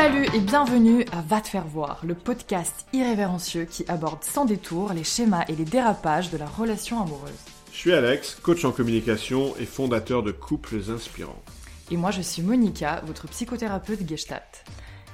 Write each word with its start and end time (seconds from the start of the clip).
Salut 0.00 0.28
et 0.32 0.38
bienvenue 0.38 1.04
à 1.10 1.22
Va 1.22 1.40
te 1.40 1.48
faire 1.48 1.66
voir, 1.66 2.02
le 2.04 2.14
podcast 2.14 2.86
irrévérencieux 2.92 3.64
qui 3.64 3.84
aborde 3.88 4.22
sans 4.22 4.44
détour 4.44 4.92
les 4.92 5.02
schémas 5.02 5.44
et 5.48 5.56
les 5.56 5.64
dérapages 5.64 6.30
de 6.30 6.38
la 6.38 6.46
relation 6.46 7.02
amoureuse. 7.02 7.34
Je 7.72 7.78
suis 7.78 7.92
Alex, 7.92 8.36
coach 8.36 8.64
en 8.64 8.70
communication 8.70 9.56
et 9.58 9.66
fondateur 9.66 10.22
de 10.22 10.30
Couples 10.30 10.88
Inspirants. 10.88 11.42
Et 11.90 11.96
moi 11.96 12.12
je 12.12 12.22
suis 12.22 12.42
Monica, 12.42 13.02
votre 13.06 13.26
psychothérapeute 13.26 14.08
Gestalt. 14.08 14.64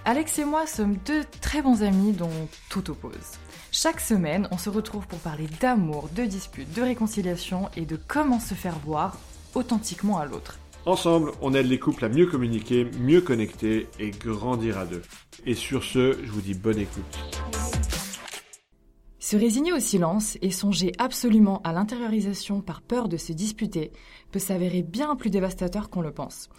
Alex 0.05 0.39
et 0.39 0.45
moi 0.45 0.67
sommes 0.67 0.99
deux 1.07 1.25
très 1.41 1.63
bons 1.63 1.83
amis 1.83 2.13
dont 2.13 2.47
tout 2.69 2.91
oppose. 2.91 3.39
Chaque 3.73 4.01
semaine, 4.01 4.49
on 4.51 4.59
se 4.59 4.69
retrouve 4.69 5.07
pour 5.07 5.19
parler 5.21 5.49
d'amour, 5.63 6.11
de 6.15 6.27
disputes, 6.27 6.75
de 6.75 6.83
réconciliation 6.83 7.71
et 7.75 7.87
de 7.87 7.99
comment 8.07 8.39
se 8.39 8.53
faire 8.53 8.79
voir 8.85 9.17
authentiquement 9.55 10.19
à 10.19 10.27
l'autre. 10.27 10.59
Ensemble, 10.87 11.33
on 11.41 11.55
aide 11.55 11.67
les 11.67 11.79
couples 11.79 12.05
à 12.05 12.11
mieux 12.11 12.27
communiquer, 12.27 12.85
mieux 13.01 13.23
connecter 13.23 13.89
et 13.99 14.11
grandir 14.11 14.77
à 14.77 14.85
deux. 14.85 15.01
Et 15.47 15.55
sur 15.55 15.83
ce, 15.83 16.19
je 16.23 16.31
vous 16.31 16.43
dis 16.43 16.53
bonne 16.53 16.79
écoute. 16.79 17.19
Se 19.19 19.39
résigner 19.39 19.73
au 19.73 19.81
silence 19.81 20.37
et 20.43 20.51
songer 20.51 20.93
absolument 20.99 21.63
à 21.65 21.73
l'intériorisation 21.73 22.61
par 22.61 22.83
peur 22.83 23.09
de 23.09 23.17
se 23.17 23.33
disputer 23.33 23.93
peut 24.31 24.39
s'avérer 24.39 24.83
bien 24.83 25.17
plus 25.17 25.31
dévastateur 25.31 25.89
qu'on 25.89 26.03
le 26.03 26.13
pense. 26.13 26.51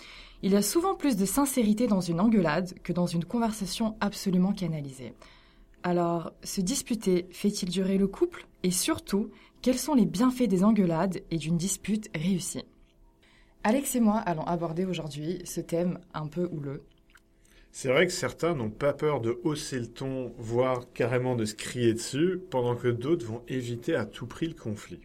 Il 0.41 0.53
y 0.53 0.55
a 0.55 0.63
souvent 0.63 0.95
plus 0.95 1.17
de 1.17 1.25
sincérité 1.25 1.85
dans 1.85 2.01
une 2.01 2.19
engueulade 2.19 2.73
que 2.81 2.93
dans 2.93 3.05
une 3.05 3.25
conversation 3.25 3.95
absolument 3.99 4.53
canalisée. 4.53 5.13
Alors, 5.83 6.31
se 6.43 6.61
disputer 6.61 7.27
fait-il 7.29 7.69
durer 7.69 7.99
le 7.99 8.07
couple? 8.07 8.47
Et 8.63 8.71
surtout, 8.71 9.29
quels 9.61 9.77
sont 9.77 9.93
les 9.93 10.07
bienfaits 10.07 10.47
des 10.47 10.63
engueulades 10.63 11.21
et 11.29 11.37
d'une 11.37 11.57
dispute 11.57 12.09
réussie? 12.15 12.65
Alex 13.67 13.95
et 13.95 13.99
moi 13.99 14.19
allons 14.19 14.43
aborder 14.43 14.85
aujourd'hui 14.85 15.41
ce 15.43 15.59
thème 15.59 15.97
un 16.13 16.27
peu 16.27 16.47
houleux. 16.51 16.83
C'est 17.71 17.89
vrai 17.89 18.05
que 18.05 18.13
certains 18.13 18.53
n'ont 18.53 18.69
pas 18.69 18.93
peur 18.93 19.21
de 19.21 19.39
hausser 19.43 19.79
le 19.79 19.87
ton, 19.87 20.35
voire 20.37 20.85
carrément 20.93 21.35
de 21.35 21.45
se 21.45 21.55
crier 21.55 21.95
dessus, 21.95 22.39
pendant 22.51 22.75
que 22.75 22.89
d'autres 22.89 23.25
vont 23.25 23.41
éviter 23.47 23.95
à 23.95 24.05
tout 24.05 24.27
prix 24.27 24.45
le 24.45 24.53
conflit. 24.53 25.01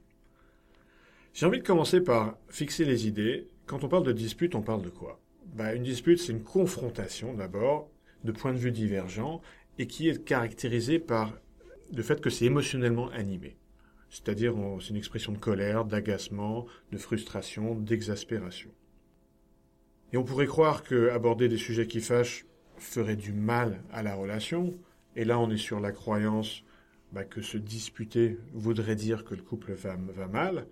J'ai 1.32 1.46
envie 1.46 1.60
de 1.60 1.66
commencer 1.66 2.02
par 2.02 2.36
fixer 2.50 2.84
les 2.84 3.06
idées. 3.06 3.48
Quand 3.64 3.82
on 3.82 3.88
parle 3.88 4.04
de 4.04 4.12
dispute, 4.12 4.54
on 4.54 4.60
parle 4.60 4.82
de 4.82 4.90
quoi? 4.90 5.18
Bah, 5.54 5.74
Une 5.74 5.84
dispute, 5.84 6.18
c'est 6.18 6.32
une 6.32 6.44
confrontation 6.44 7.32
d'abord, 7.32 7.88
de 8.24 8.32
points 8.32 8.52
de 8.52 8.58
vue 8.58 8.72
divergents, 8.72 9.40
et 9.78 9.86
qui 9.86 10.10
est 10.10 10.22
caractérisée 10.22 10.98
par 10.98 11.32
le 11.96 12.02
fait 12.02 12.20
que 12.20 12.28
c'est 12.28 12.44
émotionnellement 12.44 13.08
animé. 13.08 13.56
C'est-à-dire, 14.10 14.54
c'est 14.80 14.90
une 14.90 14.96
expression 14.96 15.32
de 15.32 15.38
colère, 15.38 15.84
d'agacement, 15.84 16.66
de 16.90 16.98
frustration, 16.98 17.76
d'exaspération. 17.76 18.70
Et 20.12 20.16
on 20.16 20.24
pourrait 20.24 20.46
croire 20.48 20.82
que 20.82 21.10
aborder 21.10 21.48
des 21.48 21.56
sujets 21.56 21.86
qui 21.86 22.00
fâchent 22.00 22.44
ferait 22.76 23.16
du 23.16 23.32
mal 23.32 23.82
à 23.92 24.02
la 24.02 24.16
relation. 24.16 24.74
Et 25.14 25.24
là, 25.24 25.38
on 25.38 25.48
est 25.50 25.56
sur 25.56 25.78
la 25.78 25.92
croyance 25.92 26.64
bah, 27.12 27.24
que 27.24 27.40
se 27.40 27.56
disputer 27.56 28.38
voudrait 28.52 28.96
dire 28.96 29.24
que 29.24 29.34
le 29.34 29.42
couple 29.42 29.72
va, 29.72 29.96
va 29.96 30.26
mal. 30.26 30.66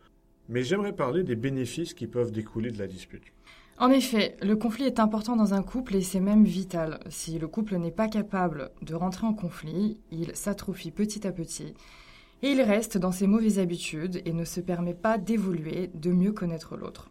Mais 0.48 0.64
j'aimerais 0.64 0.94
parler 0.94 1.22
des 1.22 1.36
bénéfices 1.36 1.94
qui 1.94 2.08
peuvent 2.08 2.32
découler 2.32 2.72
de 2.72 2.78
la 2.78 2.88
dispute. 2.88 3.32
En 3.78 3.90
effet, 3.90 4.36
le 4.42 4.56
conflit 4.56 4.84
est 4.84 4.98
important 4.98 5.36
dans 5.36 5.54
un 5.54 5.62
couple 5.62 5.94
et 5.94 6.02
c'est 6.02 6.18
même 6.18 6.44
vital. 6.44 6.98
Si 7.10 7.38
le 7.38 7.46
couple 7.46 7.76
n'est 7.76 7.92
pas 7.92 8.08
capable 8.08 8.70
de 8.82 8.96
rentrer 8.96 9.28
en 9.28 9.34
conflit, 9.34 10.00
il 10.10 10.34
s'atrophie 10.34 10.90
petit 10.90 11.24
à 11.24 11.30
petit 11.30 11.74
et 12.42 12.50
il 12.50 12.60
reste 12.60 12.98
dans 12.98 13.12
ses 13.12 13.26
mauvaises 13.26 13.58
habitudes 13.58 14.22
et 14.24 14.32
ne 14.32 14.44
se 14.44 14.60
permet 14.60 14.94
pas 14.94 15.18
d'évoluer, 15.18 15.90
de 15.94 16.12
mieux 16.12 16.32
connaître 16.32 16.76
l'autre. 16.76 17.10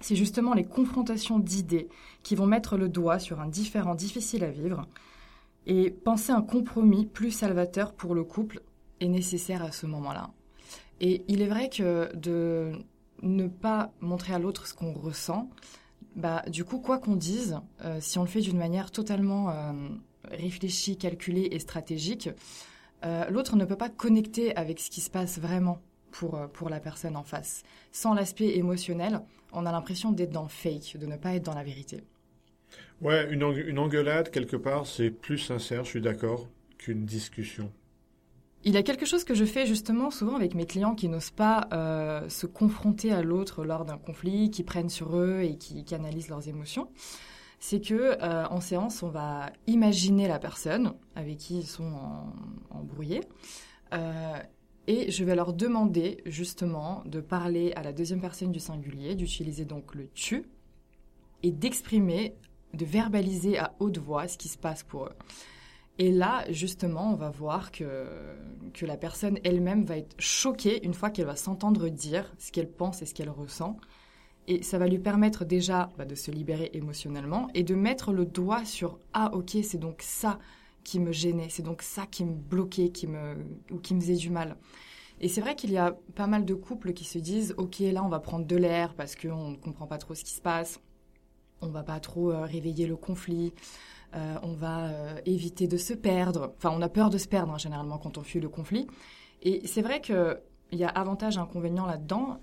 C'est 0.00 0.16
justement 0.16 0.54
les 0.54 0.64
confrontations 0.64 1.38
d'idées 1.38 1.88
qui 2.22 2.34
vont 2.34 2.46
mettre 2.46 2.76
le 2.76 2.88
doigt 2.88 3.18
sur 3.18 3.40
un 3.40 3.46
différent 3.46 3.94
difficile 3.94 4.42
à 4.42 4.50
vivre, 4.50 4.86
et 5.66 5.90
penser 5.90 6.32
un 6.32 6.42
compromis 6.42 7.06
plus 7.06 7.30
salvateur 7.30 7.92
pour 7.92 8.14
le 8.14 8.24
couple 8.24 8.62
est 9.00 9.08
nécessaire 9.08 9.62
à 9.62 9.70
ce 9.70 9.86
moment-là. 9.86 10.30
Et 11.00 11.24
il 11.28 11.40
est 11.40 11.46
vrai 11.46 11.68
que 11.68 12.14
de 12.16 12.72
ne 13.22 13.46
pas 13.46 13.92
montrer 14.00 14.34
à 14.34 14.38
l'autre 14.38 14.66
ce 14.66 14.74
qu'on 14.74 14.92
ressent, 14.92 15.48
bah, 16.16 16.42
du 16.48 16.64
coup, 16.64 16.78
quoi 16.78 16.98
qu'on 16.98 17.16
dise, 17.16 17.60
euh, 17.84 17.98
si 18.00 18.18
on 18.18 18.22
le 18.22 18.28
fait 18.28 18.40
d'une 18.40 18.58
manière 18.58 18.90
totalement 18.90 19.50
euh, 19.50 19.72
réfléchie, 20.24 20.96
calculée 20.98 21.48
et 21.52 21.58
stratégique, 21.58 22.28
euh, 23.04 23.28
l'autre 23.30 23.56
ne 23.56 23.64
peut 23.64 23.76
pas 23.76 23.88
connecter 23.88 24.54
avec 24.56 24.80
ce 24.80 24.90
qui 24.90 25.00
se 25.00 25.10
passe 25.10 25.38
vraiment 25.38 25.80
pour, 26.10 26.36
euh, 26.36 26.46
pour 26.46 26.68
la 26.68 26.80
personne 26.80 27.16
en 27.16 27.22
face. 27.22 27.62
Sans 27.90 28.14
l'aspect 28.14 28.56
émotionnel, 28.56 29.20
on 29.52 29.66
a 29.66 29.72
l'impression 29.72 30.12
d'être 30.12 30.30
dans 30.30 30.44
le 30.44 30.48
fake, 30.48 30.96
de 30.98 31.06
ne 31.06 31.16
pas 31.16 31.34
être 31.34 31.44
dans 31.44 31.54
la 31.54 31.64
vérité. 31.64 32.02
Ouais, 33.00 33.32
une, 33.32 33.42
une 33.66 33.78
engueulade, 33.78 34.30
quelque 34.30 34.56
part, 34.56 34.86
c'est 34.86 35.10
plus 35.10 35.38
sincère, 35.38 35.84
je 35.84 35.90
suis 35.90 36.00
d'accord, 36.00 36.48
qu'une 36.78 37.04
discussion. 37.04 37.72
Il 38.64 38.74
y 38.74 38.76
a 38.76 38.84
quelque 38.84 39.06
chose 39.06 39.24
que 39.24 39.34
je 39.34 39.44
fais 39.44 39.66
justement 39.66 40.12
souvent 40.12 40.36
avec 40.36 40.54
mes 40.54 40.66
clients 40.66 40.94
qui 40.94 41.08
n'osent 41.08 41.32
pas 41.32 41.66
euh, 41.72 42.28
se 42.28 42.46
confronter 42.46 43.12
à 43.12 43.22
l'autre 43.22 43.64
lors 43.64 43.84
d'un 43.84 43.98
conflit, 43.98 44.52
qui 44.52 44.62
prennent 44.62 44.88
sur 44.88 45.16
eux 45.16 45.40
et 45.42 45.56
qui 45.56 45.84
canalisent 45.84 46.28
leurs 46.28 46.46
émotions 46.46 46.88
c'est 47.62 47.80
que 47.80 47.94
euh, 47.94 48.44
en 48.48 48.60
séance, 48.60 49.04
on 49.04 49.08
va 49.08 49.52
imaginer 49.68 50.26
la 50.26 50.40
personne 50.40 50.94
avec 51.14 51.36
qui 51.36 51.58
ils 51.60 51.66
sont 51.66 51.92
embrouillés. 52.70 53.20
Euh, 53.94 54.36
et 54.88 55.12
je 55.12 55.22
vais 55.22 55.36
leur 55.36 55.52
demander 55.52 56.22
justement 56.26 57.04
de 57.06 57.20
parler 57.20 57.72
à 57.76 57.84
la 57.84 57.92
deuxième 57.92 58.20
personne 58.20 58.50
du 58.50 58.58
singulier, 58.58 59.14
d'utiliser 59.14 59.64
donc 59.64 59.94
le 59.94 60.08
tu, 60.12 60.44
et 61.44 61.52
d'exprimer, 61.52 62.34
de 62.74 62.84
verbaliser 62.84 63.58
à 63.58 63.76
haute 63.78 63.98
voix 63.98 64.26
ce 64.26 64.36
qui 64.36 64.48
se 64.48 64.58
passe 64.58 64.82
pour 64.82 65.04
eux. 65.04 65.16
Et 65.98 66.10
là, 66.10 66.44
justement, 66.50 67.12
on 67.12 67.16
va 67.16 67.30
voir 67.30 67.70
que, 67.70 68.08
que 68.74 68.84
la 68.86 68.96
personne 68.96 69.38
elle-même 69.44 69.84
va 69.84 69.98
être 69.98 70.16
choquée 70.18 70.84
une 70.84 70.94
fois 70.94 71.10
qu'elle 71.10 71.26
va 71.26 71.36
s'entendre 71.36 71.88
dire 71.88 72.34
ce 72.38 72.50
qu'elle 72.50 72.72
pense 72.72 73.02
et 73.02 73.06
ce 73.06 73.14
qu'elle 73.14 73.30
ressent. 73.30 73.76
Et 74.48 74.62
ça 74.62 74.78
va 74.78 74.88
lui 74.88 74.98
permettre 74.98 75.44
déjà 75.44 75.90
bah, 75.96 76.04
de 76.04 76.14
se 76.14 76.30
libérer 76.30 76.70
émotionnellement 76.72 77.48
et 77.54 77.62
de 77.62 77.74
mettre 77.74 78.12
le 78.12 78.26
doigt 78.26 78.64
sur 78.64 78.98
ah 79.12 79.30
ok 79.34 79.56
c'est 79.62 79.78
donc 79.78 80.02
ça 80.02 80.38
qui 80.82 80.98
me 80.98 81.12
gênait, 81.12 81.46
c'est 81.48 81.62
donc 81.62 81.82
ça 81.82 82.06
qui 82.06 82.24
me 82.24 82.34
bloquait, 82.34 82.90
qui 82.90 83.06
me 83.06 83.36
ou 83.70 83.78
qui 83.78 83.94
me 83.94 84.00
faisait 84.00 84.16
du 84.16 84.30
mal. 84.30 84.56
Et 85.20 85.28
c'est 85.28 85.40
vrai 85.40 85.54
qu'il 85.54 85.70
y 85.70 85.78
a 85.78 85.96
pas 86.16 86.26
mal 86.26 86.44
de 86.44 86.54
couples 86.54 86.92
qui 86.92 87.04
se 87.04 87.18
disent 87.18 87.54
ok 87.56 87.78
là 87.80 88.02
on 88.02 88.08
va 88.08 88.18
prendre 88.18 88.44
de 88.44 88.56
l'air 88.56 88.94
parce 88.94 89.14
qu'on 89.14 89.50
ne 89.50 89.56
comprend 89.56 89.86
pas 89.86 89.98
trop 89.98 90.16
ce 90.16 90.24
qui 90.24 90.32
se 90.32 90.40
passe, 90.40 90.80
on 91.60 91.68
va 91.68 91.84
pas 91.84 92.00
trop 92.00 92.32
euh, 92.32 92.44
réveiller 92.44 92.86
le 92.86 92.96
conflit, 92.96 93.54
euh, 94.16 94.36
on 94.42 94.54
va 94.54 94.86
euh, 94.86 95.20
éviter 95.24 95.68
de 95.68 95.76
se 95.76 95.94
perdre. 95.94 96.52
Enfin 96.56 96.70
on 96.76 96.82
a 96.82 96.88
peur 96.88 97.10
de 97.10 97.18
se 97.18 97.28
perdre 97.28 97.52
hein, 97.52 97.58
généralement 97.58 97.98
quand 97.98 98.18
on 98.18 98.22
fuit 98.22 98.40
le 98.40 98.48
conflit. 98.48 98.88
Et 99.42 99.66
c'est 99.66 99.82
vrai 99.82 100.00
qu'il 100.00 100.36
y 100.72 100.84
a 100.84 100.88
avantage 100.88 101.36
et 101.36 101.40
inconvénient 101.40 101.86
là-dedans. 101.86 102.40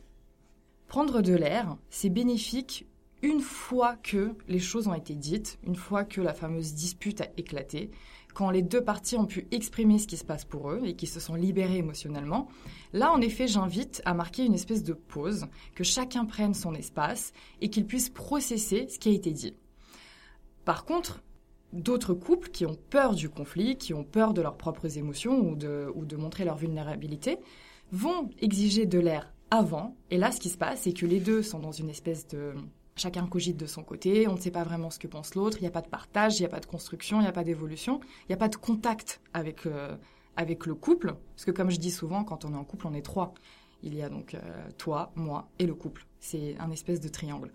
Prendre 0.89 1.21
de 1.21 1.35
l'air, 1.35 1.77
c'est 1.91 2.09
bénéfique 2.09 2.87
une 3.21 3.41
fois 3.41 3.95
que 3.95 4.33
les 4.47 4.57
choses 4.57 4.87
ont 4.87 4.95
été 4.95 5.13
dites, 5.13 5.59
une 5.63 5.75
fois 5.75 6.03
que 6.03 6.19
la 6.19 6.33
fameuse 6.33 6.73
dispute 6.73 7.21
a 7.21 7.27
éclaté, 7.37 7.91
quand 8.33 8.49
les 8.49 8.63
deux 8.63 8.83
parties 8.83 9.15
ont 9.15 9.27
pu 9.27 9.47
exprimer 9.51 9.99
ce 9.99 10.07
qui 10.07 10.17
se 10.17 10.23
passe 10.23 10.45
pour 10.45 10.71
eux 10.71 10.81
et 10.85 10.95
qui 10.95 11.05
se 11.05 11.19
sont 11.19 11.35
libérés 11.35 11.77
émotionnellement. 11.77 12.47
Là, 12.91 13.11
en 13.11 13.21
effet, 13.21 13.47
j'invite 13.47 14.01
à 14.03 14.15
marquer 14.15 14.45
une 14.45 14.55
espèce 14.55 14.83
de 14.83 14.93
pause, 14.93 15.45
que 15.75 15.83
chacun 15.83 16.25
prenne 16.25 16.55
son 16.55 16.73
espace 16.73 17.33
et 17.61 17.69
qu'il 17.69 17.85
puisse 17.85 18.09
processer 18.09 18.87
ce 18.87 18.97
qui 18.97 19.09
a 19.09 19.13
été 19.13 19.29
dit. 19.29 19.53
Par 20.65 20.85
contre, 20.85 21.21
d'autres 21.71 22.15
couples 22.15 22.49
qui 22.49 22.65
ont 22.65 22.77
peur 22.89 23.13
du 23.13 23.29
conflit, 23.29 23.77
qui 23.77 23.93
ont 23.93 24.03
peur 24.03 24.33
de 24.33 24.41
leurs 24.41 24.57
propres 24.57 24.97
émotions 24.97 25.39
ou 25.39 25.55
de, 25.55 25.91
ou 25.93 26.05
de 26.05 26.15
montrer 26.15 26.45
leur 26.45 26.57
vulnérabilité, 26.57 27.37
vont 27.91 28.31
exiger 28.39 28.87
de 28.87 28.97
l'air 28.97 29.31
avant. 29.51 29.95
Et 30.11 30.17
là, 30.17 30.31
ce 30.31 30.39
qui 30.39 30.49
se 30.49 30.57
passe, 30.57 30.81
c'est 30.81 30.93
que 30.93 31.05
les 31.05 31.19
deux 31.19 31.41
sont 31.41 31.59
dans 31.59 31.71
une 31.71 31.89
espèce 31.89 32.27
de... 32.27 32.53
Chacun 32.95 33.25
cogite 33.27 33.55
de 33.55 33.65
son 33.65 33.81
côté, 33.81 34.27
on 34.27 34.33
ne 34.33 34.39
sait 34.39 34.51
pas 34.51 34.65
vraiment 34.65 34.89
ce 34.89 34.99
que 34.99 35.07
pense 35.07 35.33
l'autre, 35.33 35.57
il 35.59 35.61
n'y 35.61 35.67
a 35.67 35.71
pas 35.71 35.81
de 35.81 35.87
partage, 35.87 36.37
il 36.37 36.41
n'y 36.41 36.47
a 36.47 36.49
pas 36.49 36.59
de 36.59 36.65
construction, 36.65 37.19
il 37.19 37.21
n'y 37.21 37.29
a 37.29 37.31
pas 37.31 37.45
d'évolution, 37.45 38.01
il 38.23 38.31
n'y 38.31 38.33
a 38.33 38.37
pas 38.37 38.49
de 38.49 38.57
contact 38.57 39.21
avec, 39.33 39.65
euh, 39.65 39.95
avec 40.35 40.65
le 40.65 40.75
couple. 40.75 41.15
Parce 41.33 41.45
que 41.45 41.51
comme 41.51 41.71
je 41.71 41.77
dis 41.77 41.91
souvent, 41.91 42.25
quand 42.25 42.43
on 42.43 42.53
est 42.53 42.57
en 42.57 42.65
couple, 42.65 42.87
on 42.87 42.93
est 42.93 43.01
trois. 43.01 43.33
Il 43.83 43.95
y 43.95 44.01
a 44.01 44.09
donc 44.09 44.33
euh, 44.33 44.39
toi, 44.77 45.13
moi 45.15 45.47
et 45.59 45.65
le 45.65 45.75
couple. 45.75 46.05
C'est 46.19 46.57
un 46.59 46.71
espèce 46.71 46.99
de 46.99 47.07
triangle. 47.07 47.51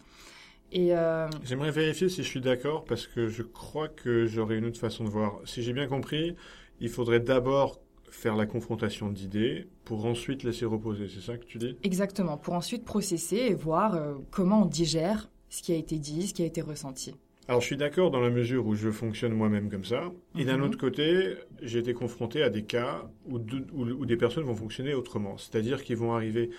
Et 0.73 0.95
euh, 0.95 1.29
J'aimerais 1.45 1.71
vérifier 1.71 2.09
si 2.09 2.23
je 2.23 2.29
suis 2.29 2.41
d'accord 2.41 2.85
parce 2.85 3.07
que 3.07 3.29
je 3.29 3.43
crois 3.43 3.89
que 3.89 4.27
j'aurais 4.27 4.57
une 4.57 4.65
autre 4.65 4.81
façon 4.81 5.05
de 5.05 5.11
voir. 5.11 5.41
Si 5.45 5.63
j'ai 5.63 5.73
bien 5.73 5.87
compris, 5.87 6.35
il 6.81 6.89
faudrait 6.89 7.21
d'abord 7.21 7.81
faire 8.15 8.37
la 8.37 8.47
confrontation 8.47 9.11
d'idées 9.11 9.67
pour 9.85 10.07
ensuite 10.07 10.45
laisser 10.45 10.65
reposer, 10.65 11.09
c'est 11.09 11.21
ça 11.21 11.37
que 11.37 11.45
tu 11.45 11.59
dis? 11.59 11.77
Exactement, 11.83 12.39
pour 12.39 12.55
ensuite 12.55 12.85
processer 12.85 13.37
et 13.37 13.55
voir 13.55 13.95
euh, 13.95 14.15
comment 14.31 14.63
on 14.63 14.67
digère 14.67 15.29
ce 15.51 15.63
qui 15.63 15.73
a 15.73 15.77
été 15.77 15.99
dit, 15.99 16.29
ce 16.29 16.35
qui 16.35 16.43
a 16.43 16.47
été 16.47 16.63
ressenti. 16.63 17.15
Alors 17.49 17.61
je 17.61 17.67
suis 17.67 17.77
d'accord 17.77 18.11
dans 18.11 18.21
la 18.21 18.31
mesure 18.31 18.67
où 18.67 18.75
je 18.75 18.91
fonctionne 18.91 19.35
moi-même 19.35 19.69
comme 19.69 19.85
ça, 19.85 20.11
et 20.39 20.45
d'un 20.45 20.57
mhm. 20.57 20.65
autre 20.65 20.79
côté, 20.79 21.35
j'ai 21.61 21.81
été 21.81 21.93
confronté 21.93 22.43
à 22.43 22.49
des 22.49 22.65
cas 22.65 23.03
où, 23.27 23.39
où 23.75 24.07
des 24.07 24.17
personnes 24.17 24.45
vont 24.45 24.55
fonctionner 24.55 24.95
autrement, 24.95 25.37
c'est-à-dire 25.37 25.85
qu'ils 25.85 25.99
vont 25.99 26.15
arriver 26.15 26.51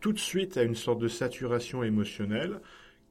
tout 0.00 0.12
de 0.12 0.18
suite 0.18 0.56
à 0.56 0.62
une 0.62 0.76
sorte 0.76 1.00
de 1.00 1.08
saturation 1.08 1.82
émotionnelle 1.82 2.60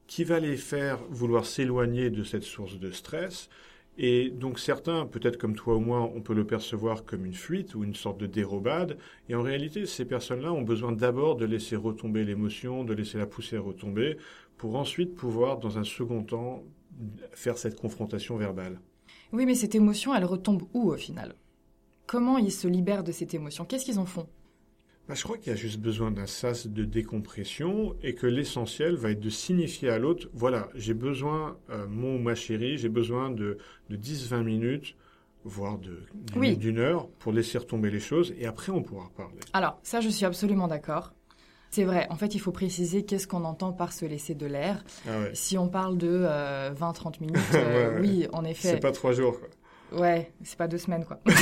qui 0.06 0.24
va 0.24 0.40
les 0.40 0.56
faire 0.56 0.98
vouloir 1.10 1.44
s'éloigner 1.44 2.10
de 2.10 2.22
cette 2.22 2.42
source 2.44 2.78
de 2.78 2.90
stress 2.90 3.50
Et 3.98 4.30
donc 4.30 4.58
certains, 4.58 5.06
peut-être 5.06 5.36
comme 5.36 5.54
toi 5.54 5.76
ou 5.76 5.80
moi, 5.80 6.10
on 6.14 6.22
peut 6.22 6.34
le 6.34 6.46
percevoir 6.46 7.04
comme 7.04 7.26
une 7.26 7.34
fuite 7.34 7.74
ou 7.74 7.84
une 7.84 7.94
sorte 7.94 8.18
de 8.18 8.26
dérobade. 8.26 8.96
Et 9.28 9.34
en 9.34 9.42
réalité, 9.42 9.84
ces 9.84 10.06
personnes-là 10.06 10.52
ont 10.52 10.62
besoin 10.62 10.92
d'abord 10.92 11.36
de 11.36 11.44
laisser 11.44 11.76
retomber 11.76 12.24
l'émotion, 12.24 12.84
de 12.84 12.94
laisser 12.94 13.18
la 13.18 13.26
poussière 13.26 13.64
retomber, 13.64 14.16
pour 14.56 14.76
ensuite 14.76 15.14
pouvoir, 15.14 15.58
dans 15.58 15.78
un 15.78 15.84
second 15.84 16.22
temps, 16.22 16.62
faire 17.32 17.58
cette 17.58 17.78
confrontation 17.78 18.36
verbale. 18.36 18.80
Oui, 19.32 19.44
mais 19.46 19.54
cette 19.54 19.74
émotion, 19.74 20.14
elle 20.14 20.24
retombe 20.24 20.62
où 20.72 20.90
au 20.90 20.96
final? 20.96 21.34
Comment 22.06 22.38
ils 22.38 22.52
se 22.52 22.68
libèrent 22.68 23.04
de 23.04 23.12
cette 23.12 23.34
émotion? 23.34 23.64
Qu'est-ce 23.64 23.84
qu'ils 23.84 23.98
en 23.98 24.06
font? 24.06 24.26
Bah, 25.12 25.16
je 25.16 25.24
crois 25.24 25.36
qu'il 25.36 25.52
y 25.52 25.54
a 25.54 25.58
juste 25.58 25.78
besoin 25.78 26.10
d'un 26.10 26.26
sas 26.26 26.66
de 26.66 26.84
décompression 26.86 27.94
et 28.02 28.14
que 28.14 28.26
l'essentiel 28.26 28.94
va 28.94 29.10
être 29.10 29.20
de 29.20 29.28
signifier 29.28 29.90
à 29.90 29.98
l'autre, 29.98 30.30
voilà, 30.32 30.70
j'ai 30.74 30.94
besoin, 30.94 31.58
euh, 31.68 31.86
mon 31.86 32.16
ou 32.16 32.18
ma 32.18 32.34
chérie, 32.34 32.78
j'ai 32.78 32.88
besoin 32.88 33.28
de, 33.30 33.58
de 33.90 33.96
10-20 33.98 34.42
minutes, 34.42 34.96
voire 35.44 35.78
d'une 35.78 36.78
heure 36.78 37.08
pour 37.18 37.34
laisser 37.34 37.58
retomber 37.58 37.90
les 37.90 38.00
choses 38.00 38.32
et 38.38 38.46
après 38.46 38.72
on 38.72 38.82
pourra 38.82 39.10
parler. 39.14 39.40
Alors, 39.52 39.78
ça, 39.82 40.00
je 40.00 40.08
suis 40.08 40.24
absolument 40.24 40.66
d'accord. 40.66 41.12
C'est 41.68 41.84
vrai. 41.84 42.06
En 42.08 42.16
fait, 42.16 42.34
il 42.34 42.38
faut 42.38 42.52
préciser 42.52 43.04
qu'est-ce 43.04 43.28
qu'on 43.28 43.44
entend 43.44 43.74
par 43.74 43.92
se 43.92 44.06
laisser 44.06 44.34
de 44.34 44.46
l'air. 44.46 44.82
Ah 45.06 45.24
si 45.34 45.58
on 45.58 45.68
parle 45.68 45.98
de 45.98 46.24
20-30 46.24 46.26
euh, 46.26 47.10
minutes, 47.20 47.36
euh, 47.54 48.00
oui, 48.00 48.26
en 48.32 48.44
effet. 48.44 48.70
C'est 48.70 48.80
pas 48.80 48.92
trois 48.92 49.12
jours. 49.12 49.38
Quoi. 49.38 49.48
Ouais, 49.94 50.32
c'est 50.42 50.56
pas 50.56 50.68
deux 50.68 50.78
semaines, 50.78 51.04
quoi. 51.04 51.20
non, 51.26 51.32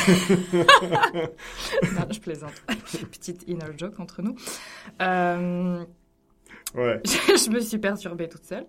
je 2.11 2.21
plaisante. 2.21 2.55
Petite 3.11 3.45
inner 3.47 3.67
joke 3.77 4.01
entre 4.01 4.23
nous. 4.23 4.35
Euh... 5.01 5.85
Ouais. 6.75 7.01
je 7.05 7.51
me 7.51 7.61
suis 7.61 7.79
perturbée 7.79 8.29
toute 8.29 8.45
seule. 8.45 8.67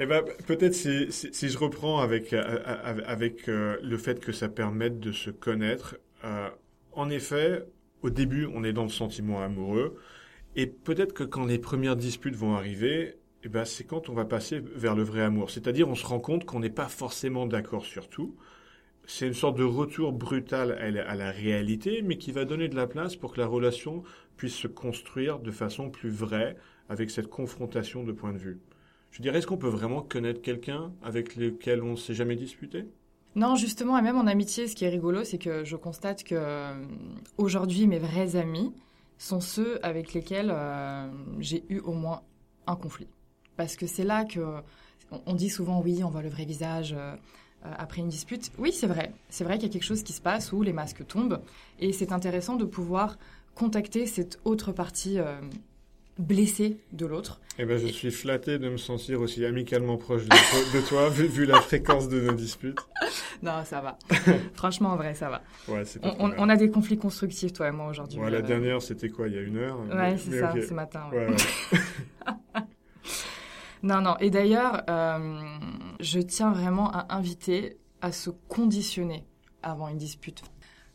Eh 0.00 0.06
ben, 0.06 0.22
peut-être 0.46 0.74
si, 0.74 1.10
si, 1.10 1.48
je 1.48 1.58
reprends 1.58 2.00
avec, 2.00 2.32
euh, 2.32 2.60
avec 3.04 3.48
euh, 3.48 3.76
le 3.82 3.96
fait 3.96 4.20
que 4.20 4.30
ça 4.32 4.48
permette 4.48 5.00
de 5.00 5.10
se 5.10 5.30
connaître. 5.30 5.96
Euh, 6.24 6.48
en 6.92 7.10
effet, 7.10 7.64
au 8.02 8.10
début, 8.10 8.46
on 8.54 8.62
est 8.62 8.72
dans 8.72 8.84
le 8.84 8.90
sentiment 8.90 9.42
amoureux. 9.42 9.96
Et 10.54 10.66
peut-être 10.66 11.14
que 11.14 11.24
quand 11.24 11.46
les 11.46 11.58
premières 11.58 11.96
disputes 11.96 12.36
vont 12.36 12.54
arriver, 12.54 13.16
eh 13.42 13.48
ben, 13.48 13.64
c'est 13.64 13.84
quand 13.84 14.08
on 14.08 14.14
va 14.14 14.24
passer 14.24 14.60
vers 14.60 14.94
le 14.94 15.02
vrai 15.02 15.22
amour. 15.22 15.50
C'est-à-dire, 15.50 15.88
on 15.88 15.94
se 15.94 16.06
rend 16.06 16.20
compte 16.20 16.44
qu'on 16.44 16.60
n'est 16.60 16.70
pas 16.70 16.88
forcément 16.88 17.46
d'accord 17.46 17.84
sur 17.84 18.08
tout 18.08 18.36
c'est 19.10 19.26
une 19.26 19.34
sorte 19.34 19.56
de 19.56 19.64
retour 19.64 20.12
brutal 20.12 20.72
à 20.72 21.14
la, 21.14 21.30
réalité, 21.30 22.02
mais 22.02 22.18
qui 22.18 22.30
va 22.30 22.44
donner 22.44 22.68
de 22.68 22.76
la 22.76 22.86
place 22.86 23.16
pour 23.16 23.32
que 23.32 23.40
la 23.40 23.46
relation 23.46 24.02
puisse 24.36 24.54
se 24.54 24.68
construire 24.68 25.38
de 25.38 25.50
façon 25.50 25.88
plus 25.88 26.10
vraie 26.10 26.56
avec 26.90 27.10
cette 27.10 27.28
confrontation 27.28 28.04
de 28.04 28.12
points 28.12 28.34
de 28.34 28.38
vue. 28.38 28.60
Je 29.10 29.22
dirais, 29.22 29.38
est-ce 29.38 29.46
qu'on 29.46 29.56
peut 29.56 29.66
vraiment 29.66 30.02
connaître 30.02 30.42
quelqu'un 30.42 30.92
avec 31.02 31.36
lequel 31.36 31.82
on 31.82 31.92
ne 31.92 31.96
s'est 31.96 32.12
jamais 32.12 32.36
disputé? 32.36 32.84
Non, 33.34 33.56
justement, 33.56 33.96
et 33.96 34.02
même 34.02 34.18
en 34.18 34.26
amitié, 34.26 34.68
ce 34.68 34.76
qui 34.76 34.84
est 34.84 34.90
rigolo, 34.90 35.24
c'est 35.24 35.38
que 35.38 35.64
je 35.64 35.76
constate 35.76 36.22
que 36.22 36.34
euh, 36.34 36.74
aujourd'hui, 37.38 37.86
mes 37.86 37.98
vrais 37.98 38.36
amis 38.36 38.74
sont 39.16 39.40
ceux 39.40 39.82
avec 39.82 40.12
lesquels 40.12 40.52
euh, 40.52 41.08
j'ai 41.38 41.64
eu 41.70 41.78
au 41.80 41.94
moins 41.94 42.20
un 42.66 42.76
conflit. 42.76 43.08
Parce 43.56 43.74
que 43.74 43.86
c'est 43.86 44.04
là 44.04 44.26
que 44.26 44.60
on 45.24 45.32
dit 45.32 45.48
souvent 45.48 45.80
oui, 45.80 46.04
on 46.04 46.10
voit 46.10 46.22
le 46.22 46.28
vrai 46.28 46.44
visage. 46.44 46.92
Euh, 46.92 47.16
après 47.64 48.00
une 48.00 48.08
dispute. 48.08 48.50
Oui, 48.58 48.72
c'est 48.72 48.86
vrai. 48.86 49.12
C'est 49.28 49.44
vrai 49.44 49.54
qu'il 49.54 49.68
y 49.68 49.70
a 49.70 49.72
quelque 49.72 49.84
chose 49.84 50.02
qui 50.02 50.12
se 50.12 50.20
passe 50.20 50.52
où 50.52 50.62
les 50.62 50.72
masques 50.72 51.06
tombent. 51.06 51.40
Et 51.80 51.92
c'est 51.92 52.12
intéressant 52.12 52.56
de 52.56 52.64
pouvoir 52.64 53.18
contacter 53.54 54.06
cette 54.06 54.38
autre 54.44 54.72
partie 54.72 55.18
euh, 55.18 55.40
blessée 56.18 56.78
de 56.92 57.06
l'autre. 57.06 57.40
Eh 57.58 57.64
ben, 57.64 57.76
je 57.76 57.88
suis 57.88 58.12
flatté 58.12 58.58
de 58.58 58.68
me 58.68 58.76
sentir 58.76 59.20
aussi 59.20 59.44
amicalement 59.44 59.96
proche 59.96 60.24
de, 60.24 60.88
toi, 60.88 61.08
vu, 61.08 61.44
la 61.44 61.60
fréquence 61.60 62.08
de 62.08 62.20
nos 62.20 62.32
disputes. 62.32 62.78
Non, 63.40 63.64
ça 63.64 63.80
va. 63.80 63.96
Franchement, 64.54 64.88
en 64.88 64.96
vrai, 64.96 65.14
ça 65.14 65.28
va. 65.28 65.42
Ouais, 65.68 65.84
on, 66.02 66.32
on, 66.36 66.48
a 66.48 66.56
des 66.56 66.70
conflits 66.70 66.98
constructifs, 66.98 67.52
toi 67.52 67.68
et 67.68 67.70
moi, 67.70 67.86
aujourd'hui. 67.86 68.18
la 68.28 68.42
dernière, 68.42 68.82
c'était 68.82 69.10
quoi, 69.10 69.28
il 69.28 69.34
y 69.34 69.38
a 69.38 69.42
une 69.42 69.58
heure 69.58 69.78
Ouais, 69.88 70.16
c'est 70.18 70.40
ça, 70.40 70.52
ce 70.60 70.74
matin. 70.74 71.08
Ouais. 71.12 71.28
Non, 73.82 74.00
non. 74.00 74.16
Et 74.18 74.30
d'ailleurs, 74.30 74.82
euh, 74.88 75.36
je 76.00 76.20
tiens 76.20 76.52
vraiment 76.52 76.90
à 76.90 77.14
inviter 77.14 77.78
à 78.00 78.12
se 78.12 78.30
conditionner 78.30 79.24
avant 79.62 79.88
une 79.88 79.98
dispute. 79.98 80.42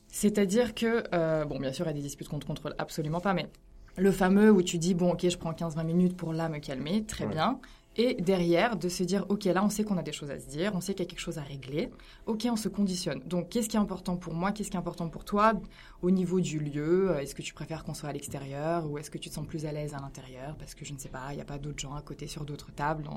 C'est-à-dire 0.08 0.76
que, 0.76 1.04
euh, 1.14 1.46
bon, 1.46 1.60
bien 1.60 1.74
sûr, 1.74 1.86
il 1.86 1.90
y 1.90 1.92
a 1.92 1.94
des 1.94 2.02
disputes 2.02 2.30
qu'on 2.30 2.38
ne 2.38 2.44
contrôle 2.44 2.76
absolument 2.78 3.20
pas, 3.20 3.34
mais 3.34 3.50
le 3.98 4.12
fameux 4.12 4.52
où 4.52 4.62
tu 4.62 4.78
dis, 4.78 4.94
bon, 4.94 5.14
ok, 5.14 5.28
je 5.28 5.38
prends 5.38 5.54
15-20 5.54 5.84
minutes 5.84 6.18
pour 6.18 6.34
là 6.34 6.50
me 6.50 6.60
calmer, 6.60 7.04
très 7.04 7.26
bien. 7.26 7.60
Et 7.96 8.16
derrière, 8.16 8.76
de 8.76 8.90
se 8.90 9.04
dire, 9.04 9.26
OK, 9.30 9.44
là, 9.46 9.64
on 9.64 9.70
sait 9.70 9.84
qu'on 9.84 9.98
a 9.98 10.02
des 10.02 10.12
choses 10.12 10.32
à 10.32 10.40
se 10.40 10.48
dire, 10.48 10.72
on 10.74 10.82
sait 10.82 10.96
qu'il 10.96 11.06
y 11.06 11.08
a 11.08 11.10
quelque 11.10 11.20
chose 11.20 11.38
à 11.38 11.44
régler. 11.44 11.92
OK, 12.26 12.48
on 12.50 12.56
se 12.56 12.68
conditionne. 12.68 13.20
Donc, 13.28 13.50
qu'est-ce 13.50 13.70
qui 13.70 13.78
est 13.78 13.80
important 13.80 14.18
pour 14.18 14.34
moi 14.34 14.52
Qu'est-ce 14.52 14.72
qui 14.72 14.78
est 14.78 14.80
important 14.80 15.10
pour 15.10 15.26
toi? 15.26 15.54
Au 16.02 16.10
niveau 16.10 16.40
du 16.40 16.58
lieu, 16.58 17.12
euh, 17.12 17.20
est-ce 17.20 17.36
que 17.36 17.44
tu 17.44 17.54
préfères 17.54 17.84
qu'on 17.84 17.94
soit 17.94 18.10
à 18.10 18.14
l'extérieur 18.14 18.90
ou 18.90 18.98
est-ce 18.98 19.12
que 19.12 19.20
tu 19.20 19.30
te 19.30 19.36
sens 19.36 19.46
plus 19.46 19.68
à 19.68 19.72
l'aise 19.72 19.94
à 19.94 20.00
l'intérieur? 20.00 20.56
Parce 20.58 20.74
que 20.74 20.86
je 20.86 20.94
ne 20.94 20.98
sais 20.98 21.10
pas, 21.10 21.28
il 21.32 21.36
n'y 21.36 21.42
a 21.42 21.46
pas 21.46 21.60
d'autres 21.60 21.80
gens 21.80 21.94
à 21.94 22.02
côté 22.02 22.26
sur 22.26 22.46
d'autres 22.46 22.72
tables, 22.72 23.08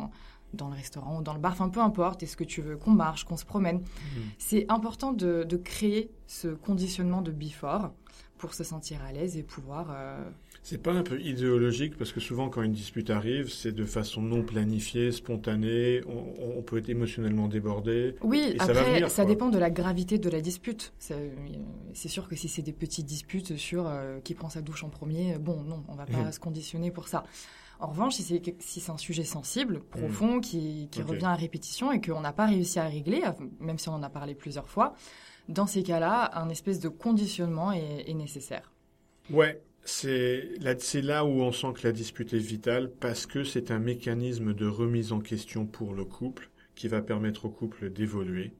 dans, 0.55 0.69
le 0.69 0.75
restaurant 0.75 1.19
ou 1.19 1.23
dans 1.23 1.35
le 1.35 1.41
bar. 1.41 1.53
Enfin, 1.53 1.69
peu 1.69 1.81
importe. 1.81 2.23
Est-ce 2.23 2.37
que 2.37 2.45
tu 2.45 2.63
veux 2.63 2.77
qu'on 2.77 2.93
marche, 2.93 3.25
qu'on 3.25 3.37
se 3.37 3.45
promène 3.45 3.79
mmh. 3.79 4.21
C'est 4.39 4.67
important 4.69 5.13
de, 5.13 5.45
de, 5.45 5.57
créer 5.57 6.11
ce 6.27 6.49
conditionnement 6.49 7.23
de 7.23 7.31
before 7.31 7.91
pour 8.39 8.55
se 8.55 8.65
sentir 8.65 9.03
à 9.03 9.13
l'aise 9.13 9.37
et 9.37 9.43
pouvoir 9.43 9.89
euh, 9.91 10.23
c'est 10.69 10.83
pas 10.83 10.91
un 10.91 11.05
peu 11.05 11.21
idéologique 11.21 11.97
parce 11.97 12.11
que 12.11 12.19
souvent 12.19 12.49
quand 12.49 12.61
une 12.61 12.73
dispute 12.73 13.11
arrive, 13.11 13.53
c'est 13.53 13.71
de 13.71 13.85
façon 13.85 14.21
non 14.21 14.43
planifiée, 14.43 15.13
spontanée, 15.13 16.01
on, 16.09 16.61
peut 16.63 16.79
être 16.79 16.89
émotionnellement 16.89 17.47
débordé. 17.47 18.17
Oui, 18.23 18.57
après 18.59 19.09
ça, 19.09 19.25
dépend 19.25 19.49
de 19.49 19.59
la 19.59 19.71
gravité 19.71 20.19
de 20.19 20.29
la 20.29 20.41
dispute. 20.41 20.93
C'est 20.99 22.09
sûr 22.09 22.27
que 22.27 22.35
si 22.35 22.49
c'est 22.49 22.63
des 22.63 22.73
petites 22.73 23.07
disputes 23.07 23.57
sur 23.57 23.87
euh, 23.87 24.19
qui 24.25 24.35
prend 24.35 24.49
sa 24.49 24.61
douche 24.61 24.83
en 24.83 24.89
premier, 24.89 25.39
bon 25.39 25.63
non, 25.63 25.85
on 25.87 25.95
va 25.95 26.05
pas 26.05 26.19
mmh. 26.19 26.33
se 26.33 26.41
conditionner 26.41 26.91
pour 26.91 27.07
ça. 27.07 27.23
En 27.79 27.89
revanche, 27.89 28.15
si 28.15 28.23
c'est 28.23 28.55
si 28.61 28.83
un 28.91 28.97
sujet 28.97 29.25
sensible, 29.25 29.81
profond, 29.81 30.37
mmh. 30.37 30.41
qui, 30.41 30.89
revient 31.07 31.27
à 31.27 31.35
répétition 31.35 31.93
et 31.93 32.01
qu'on 32.01 32.21
n'a 32.21 32.33
pas 32.33 32.47
réussi 32.47 32.79
à 32.79 32.87
régler, 32.87 33.23
même 33.61 33.79
si 33.79 33.89
on 33.89 33.95
en 33.95 34.03
a 34.03 34.11
parlé 34.11 34.35
plusieurs 34.35 34.69
fois, 34.69 34.95
dans 35.49 35.67
ces 35.67 35.83
cas-là, 35.83 36.31
un 36.39 36.49
espèce 36.49 36.81
de 36.81 36.89
conditionnement 36.89 37.73
est, 37.73 38.09
est 38.09 38.15
nécessaire. 38.15 38.73
Ouais, 39.31 39.61
c'est 39.87 41.01
là, 41.03 41.25
où 41.25 41.41
on 41.41 41.53
sent 41.53 41.73
que 41.75 41.87
la 41.87 41.93
dispute 41.93 42.33
est 42.33 42.39
vitale 42.39 42.91
parce 43.01 43.27
que 43.27 43.45
c'est 43.45 43.71
un 43.71 43.79
mécanisme 43.79 44.53
de 44.53 44.67
remise 44.67 45.13
en 45.13 45.21
question 45.21 45.67
pour 45.67 45.95
le 45.95 46.05
couple 46.05 46.51
qui 46.75 46.89
va 46.89 47.01
permettre 47.03 47.47
au 47.47 47.51
couple 47.51 47.91
d'évoluer. 47.91 48.53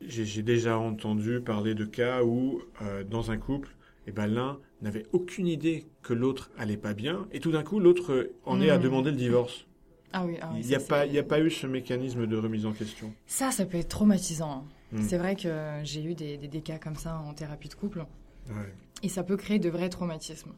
J'ai 0.00 0.42
déjà 0.42 0.78
entendu 0.78 1.40
parler 1.40 1.74
de 1.74 1.84
cas 1.84 2.22
où, 2.22 2.62
euh, 2.82 3.02
dans 3.04 3.30
un 3.30 3.36
couple, 3.36 3.74
eh 4.08 4.12
ben, 4.12 4.26
l'un 4.26 4.58
n'avait 4.80 5.04
aucune 5.12 5.46
idée 5.46 5.86
que 6.02 6.14
l'autre 6.14 6.50
allait 6.56 6.78
pas 6.78 6.94
bien, 6.94 7.26
et 7.30 7.40
tout 7.40 7.50
d'un 7.50 7.62
coup, 7.62 7.78
l'autre 7.78 8.30
en 8.46 8.60
est 8.60 8.70
à 8.70 8.78
mmh. 8.78 8.82
demander 8.82 9.10
le 9.10 9.16
divorce. 9.16 9.66
Ah 10.14 10.24
oui, 10.24 10.36
ah 10.40 10.50
il 10.56 10.66
n'y 10.66 10.74
a, 10.74 10.80
pas, 10.80 11.00
a 11.02 11.22
pas 11.22 11.40
eu 11.40 11.50
ce 11.50 11.66
mécanisme 11.66 12.26
de 12.26 12.36
remise 12.38 12.64
en 12.64 12.72
question. 12.72 13.12
Ça, 13.26 13.50
ça 13.50 13.66
peut 13.66 13.76
être 13.76 13.88
traumatisant. 13.88 14.64
Mmh. 14.92 15.02
C'est 15.02 15.18
vrai 15.18 15.36
que 15.36 15.80
j'ai 15.84 16.02
eu 16.02 16.14
des, 16.14 16.38
des, 16.38 16.60
cas 16.62 16.78
comme 16.78 16.96
ça 16.96 17.18
en 17.18 17.34
thérapie 17.34 17.68
de 17.68 17.74
couple. 17.74 18.06
Ouais. 18.48 18.74
Et 19.02 19.10
ça 19.10 19.22
peut 19.22 19.36
créer 19.36 19.58
de 19.58 19.68
vrais 19.68 19.90
traumatismes. 19.90 20.54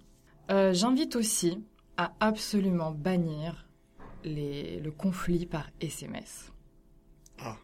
Euh, 0.53 0.73
j'invite 0.73 1.17
aussi 1.17 1.65
à 1.97 2.13
absolument 2.21 2.93
bannir 2.93 3.67
les, 4.23 4.79
le 4.79 4.93
conflit 4.93 5.47
par 5.47 5.69
SMS. 5.81 6.53
Ah. 7.41 7.57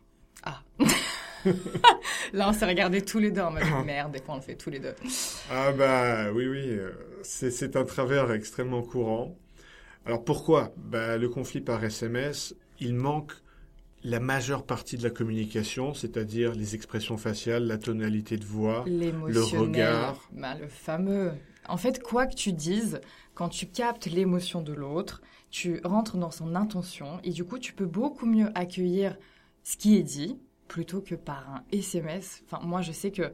Ah. 0.42 0.62
Là, 2.32 2.48
on 2.48 2.52
s'est 2.52 2.66
regardé 2.66 3.02
tous 3.02 3.18
les 3.18 3.30
deux 3.30 3.40
en 3.40 3.50
mode 3.50 3.62
merde, 3.84 4.12
des 4.12 4.20
fois 4.20 4.34
on 4.34 4.38
le 4.38 4.42
fait 4.42 4.56
tous 4.56 4.70
les 4.70 4.80
deux. 4.80 4.94
Ah 5.50 5.72
bah 5.72 6.30
oui, 6.32 6.46
oui, 6.46 6.64
euh, 6.68 6.90
c'est 7.22 7.76
un 7.76 7.84
travers 7.84 8.30
extrêmement 8.32 8.82
courant. 8.82 9.36
Alors 10.04 10.24
pourquoi? 10.24 10.72
Bah, 10.76 11.16
Le 11.16 11.28
conflit 11.28 11.60
par 11.60 11.82
SMS, 11.82 12.54
il 12.80 12.94
manque 12.94 13.32
la 14.04 14.20
majeure 14.20 14.64
partie 14.64 14.96
de 14.96 15.02
la 15.02 15.10
communication, 15.10 15.92
c'est-à-dire 15.92 16.52
les 16.52 16.76
expressions 16.76 17.16
faciales, 17.16 17.64
la 17.66 17.76
tonalité 17.76 18.36
de 18.36 18.44
voix, 18.44 18.84
le 18.86 19.42
regard. 19.42 20.28
Bah, 20.32 20.54
le 20.60 20.68
fameux. 20.68 21.32
En 21.68 21.76
fait, 21.76 22.00
quoi 22.00 22.26
que 22.26 22.36
tu 22.36 22.52
dises, 22.52 23.00
quand 23.34 23.48
tu 23.48 23.66
captes 23.66 24.06
l'émotion 24.06 24.62
de 24.62 24.72
l'autre, 24.72 25.22
tu 25.50 25.80
rentres 25.82 26.16
dans 26.16 26.30
son 26.30 26.54
intention 26.54 27.18
et 27.24 27.30
du 27.30 27.44
coup, 27.44 27.58
tu 27.58 27.72
peux 27.72 27.86
beaucoup 27.86 28.26
mieux 28.26 28.50
accueillir 28.54 29.16
ce 29.64 29.76
qui 29.76 29.96
est 29.96 30.04
dit 30.04 30.38
plutôt 30.68 31.00
que 31.00 31.14
par 31.14 31.48
un 31.50 31.64
SMS. 31.72 32.42
Enfin, 32.44 32.64
moi, 32.64 32.82
je 32.82 32.92
sais 32.92 33.10
que 33.10 33.32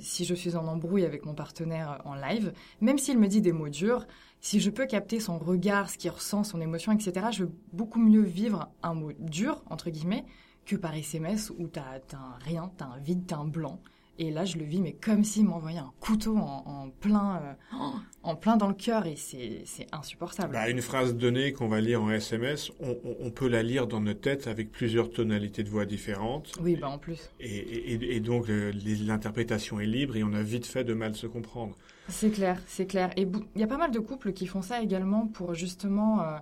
si 0.00 0.24
je 0.24 0.34
suis 0.34 0.56
en 0.56 0.66
embrouille 0.66 1.04
avec 1.04 1.24
mon 1.24 1.34
partenaire 1.34 2.00
en 2.04 2.14
live, 2.14 2.52
même 2.80 2.98
s'il 2.98 3.18
me 3.18 3.28
dit 3.28 3.40
des 3.40 3.52
mots 3.52 3.68
durs, 3.68 4.06
si 4.40 4.60
je 4.60 4.70
peux 4.70 4.86
capter 4.86 5.20
son 5.20 5.38
regard, 5.38 5.90
ce 5.90 5.98
qu'il 5.98 6.10
ressent, 6.10 6.44
son 6.44 6.60
émotion, 6.60 6.92
etc., 6.92 7.26
je 7.32 7.44
veux 7.44 7.52
beaucoup 7.72 8.00
mieux 8.00 8.22
vivre 8.22 8.70
un 8.82 8.94
mot 8.94 9.12
dur, 9.18 9.62
entre 9.70 9.90
guillemets, 9.90 10.24
que 10.64 10.76
par 10.76 10.94
SMS 10.94 11.50
où 11.58 11.66
t'as 11.66 11.98
as 12.12 12.16
un 12.16 12.38
rien, 12.40 12.70
t'as 12.76 12.86
un 12.86 12.98
vide, 12.98 13.24
t'as 13.26 13.38
un 13.38 13.46
blanc. 13.46 13.80
Et 14.20 14.32
là, 14.32 14.44
je 14.44 14.58
le 14.58 14.64
vis, 14.64 14.80
mais 14.80 14.92
comme 14.92 15.22
s'il 15.22 15.44
m'envoyait 15.44 15.78
un 15.78 15.92
couteau 16.00 16.36
en, 16.36 16.90
plein, 17.00 17.36
euh, 17.72 17.76
en 18.24 18.34
plein 18.34 18.56
dans 18.56 18.66
le 18.66 18.74
cœur, 18.74 19.06
et 19.06 19.14
c'est 19.16 19.86
insupportable. 19.92 20.54
Bah, 20.54 20.68
une 20.68 20.82
phrase 20.82 21.14
donnée 21.14 21.52
qu'on 21.52 21.68
va 21.68 21.80
lire 21.80 22.02
en 22.02 22.10
SMS, 22.10 22.72
on, 22.80 23.30
peut 23.30 23.48
la 23.48 23.62
lire 23.62 23.86
dans 23.86 24.00
notre 24.00 24.20
tête 24.20 24.48
avec 24.48 24.72
plusieurs 24.72 25.10
tonalités 25.10 25.62
de 25.62 25.68
voix 25.68 25.86
différentes. 25.86 26.52
Oui, 26.60 26.76
bah 26.76 26.88
en 26.88 26.98
plus. 26.98 27.30
Et, 27.38 28.18
donc, 28.18 28.46
l'interprétation 28.48 29.78
est 29.78 29.86
libre 29.86 30.16
et 30.16 30.24
on 30.24 30.32
a 30.32 30.42
vite 30.42 30.66
fait 30.66 30.82
de 30.82 30.94
mal 30.94 31.14
se 31.14 31.28
comprendre. 31.28 31.76
C'est 32.08 32.30
clair, 32.30 32.60
c'est 32.66 32.86
clair. 32.86 33.10
Et 33.16 33.28
il 33.54 33.60
y 33.60 33.64
a 33.64 33.68
pas 33.68 33.76
mal 33.76 33.92
de 33.92 34.00
couples 34.00 34.32
qui 34.32 34.46
font 34.46 34.62
ça 34.62 34.82
également 34.82 35.26
pour 35.26 35.54
justement... 35.54 36.22
Euh, 36.22 36.38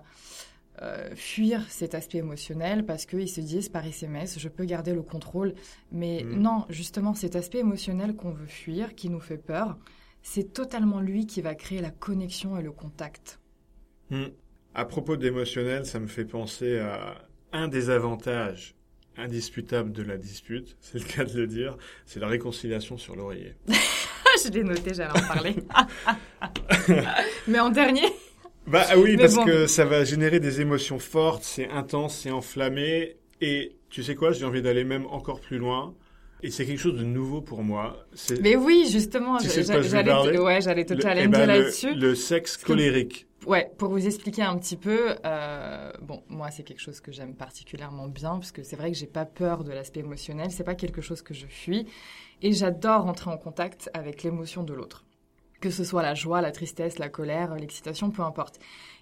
euh, 0.81 1.09
fuir 1.15 1.65
cet 1.69 1.95
aspect 1.95 2.19
émotionnel 2.19 2.85
parce 2.85 3.05
qu'ils 3.05 3.29
se 3.29 3.41
disent 3.41 3.69
par 3.69 3.85
SMS, 3.85 4.37
je 4.39 4.47
peux 4.47 4.65
garder 4.65 4.93
le 4.93 5.01
contrôle. 5.01 5.53
Mais 5.91 6.23
mm. 6.23 6.39
non, 6.39 6.65
justement, 6.69 7.13
cet 7.13 7.35
aspect 7.35 7.59
émotionnel 7.59 8.15
qu'on 8.15 8.31
veut 8.31 8.45
fuir, 8.45 8.93
qui 8.95 9.09
nous 9.09 9.19
fait 9.19 9.37
peur, 9.37 9.77
c'est 10.21 10.53
totalement 10.53 10.99
lui 10.99 11.25
qui 11.25 11.41
va 11.41 11.55
créer 11.55 11.81
la 11.81 11.89
connexion 11.89 12.57
et 12.59 12.61
le 12.61 12.71
contact. 12.71 13.39
Mm. 14.11 14.25
À 14.75 14.85
propos 14.85 15.17
d'émotionnel, 15.17 15.85
ça 15.85 15.99
me 15.99 16.07
fait 16.07 16.25
penser 16.25 16.77
à 16.77 17.15
un 17.51 17.67
des 17.67 17.89
avantages 17.89 18.75
indiscutables 19.17 19.91
de 19.91 20.03
la 20.03 20.17
dispute, 20.17 20.77
c'est 20.81 20.99
le 20.99 21.05
cas 21.05 21.25
de 21.25 21.39
le 21.39 21.47
dire, 21.47 21.75
c'est 22.05 22.19
la 22.19 22.27
réconciliation 22.27 22.97
sur 22.97 23.15
l'oreiller. 23.15 23.55
je 23.67 24.51
l'ai 24.51 24.63
noté, 24.63 24.93
j'allais 24.93 25.19
en 25.19 25.27
parler. 25.27 25.55
Mais 27.47 27.59
en 27.59 27.69
dernier 27.69 28.07
bah 28.67 28.83
ah 28.89 28.97
oui, 28.97 29.15
parce 29.15 29.37
que 29.37 29.65
ça 29.65 29.85
va 29.85 30.03
générer 30.03 30.39
des 30.39 30.59
émotions 30.59 30.99
fortes, 30.99 31.43
c'est 31.43 31.69
intense, 31.69 32.19
c'est 32.19 32.31
enflammé. 32.31 33.15
Et 33.39 33.77
tu 33.89 34.03
sais 34.03 34.15
quoi, 34.15 34.33
j'ai 34.33 34.45
envie 34.45 34.61
d'aller 34.61 34.83
même 34.83 35.05
encore 35.07 35.39
plus 35.39 35.57
loin. 35.57 35.95
Et 36.43 36.51
c'est 36.51 36.65
quelque 36.65 36.79
chose 36.79 36.99
de 36.99 37.03
nouveau 37.03 37.41
pour 37.41 37.63
moi. 37.63 38.05
Mais 38.41 38.55
oui, 38.55 38.87
justement, 38.91 39.39
j'allais 39.39 40.37
ouais, 40.37 40.61
j'allais 40.61 40.85
te 40.85 40.99
challenger 40.99 41.25
eh 41.25 41.27
ben, 41.27 41.45
là-dessus. 41.47 41.95
Le, 41.95 42.13
sexe 42.13 42.57
colérique. 42.57 43.25
ouais, 43.47 43.71
pour 43.77 43.89
vous 43.89 44.05
expliquer 44.05 44.43
un 44.43 44.57
petit 44.57 44.77
peu, 44.77 45.15
euh, 45.25 45.91
bon, 46.01 46.21
moi 46.27 46.51
c'est 46.51 46.63
quelque 46.63 46.81
chose 46.81 46.99
que 46.99 47.11
j'aime 47.11 47.33
particulièrement 47.33 48.07
bien 48.07 48.33
parce 48.33 48.51
que 48.51 48.61
c'est 48.61 48.75
vrai 48.75 48.91
que 48.91 48.97
j'ai 48.97 49.07
pas 49.07 49.25
peur 49.25 49.63
de 49.63 49.71
l'aspect 49.71 50.01
émotionnel, 50.01 50.51
c'est 50.51 50.63
pas 50.63 50.75
quelque 50.75 51.01
chose 51.01 51.23
que 51.23 51.33
je 51.33 51.47
fuis 51.47 51.87
et 52.43 52.51
j'adore 52.51 53.07
entrer 53.07 53.31
en 53.31 53.37
contact 53.37 53.89
avec 53.95 54.21
l'émotion 54.21 54.63
de 54.63 54.73
l'autre 54.73 55.06
que 55.59 55.69
ce 55.69 55.83
soit 55.83 56.01
la 56.01 56.13
joie, 56.13 56.41
la 56.41 56.51
tristesse, 56.51 56.99
la 56.99 57.09
colère, 57.09 57.55
l'excitation, 57.55 58.11
peu 58.11 58.21
importe. 58.21 58.59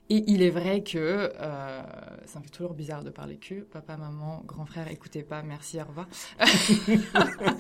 Et 0.10 0.24
il 0.28 0.44
est 0.44 0.52
vrai 0.52 0.84
que 0.84 1.32
euh, 1.40 1.82
ça 2.26 2.40
me 2.40 2.44
fait 2.44 2.52
toujours 2.52 2.76
bizarre 2.76 3.04
de 3.04 3.10
parler 3.10 3.38
que 3.38 3.62
papa, 3.62 3.98
maman, 3.98 4.44
grand 4.46 4.66
frère, 4.66 4.90
écoutez 4.92 5.24
pas, 5.24 5.42
merci, 5.42 5.80
au 5.82 5.86
revoir. 5.86 6.08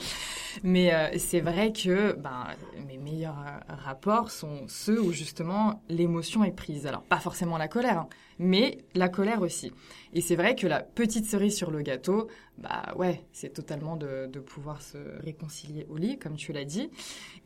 Mais 0.63 0.93
euh, 0.93 1.17
c'est 1.17 1.41
vrai 1.41 1.71
que 1.71 2.13
ben, 2.13 2.47
mes 2.87 2.97
meilleurs 2.97 3.39
euh, 3.39 3.73
rapports 3.83 4.31
sont 4.31 4.63
ceux 4.67 5.01
où 5.01 5.11
justement 5.11 5.81
l'émotion 5.89 6.43
est 6.43 6.55
prise. 6.55 6.87
Alors 6.87 7.01
pas 7.03 7.19
forcément 7.19 7.57
la 7.57 7.67
colère, 7.67 7.99
hein, 7.99 8.09
mais 8.39 8.79
la 8.93 9.09
colère 9.09 9.41
aussi. 9.41 9.71
Et 10.13 10.21
c'est 10.21 10.35
vrai 10.35 10.55
que 10.55 10.67
la 10.67 10.81
petite 10.81 11.25
cerise 11.25 11.55
sur 11.55 11.71
le 11.71 11.81
gâteau, 11.81 12.27
bah 12.57 12.93
ouais, 12.95 13.25
c'est 13.31 13.53
totalement 13.53 13.97
de, 13.97 14.27
de, 14.27 14.39
pouvoir 14.39 14.81
se 14.81 14.97
réconcilier 15.21 15.85
au 15.89 15.97
lit, 15.97 16.17
comme 16.17 16.35
tu 16.35 16.53
l'as 16.53 16.65
dit. 16.65 16.89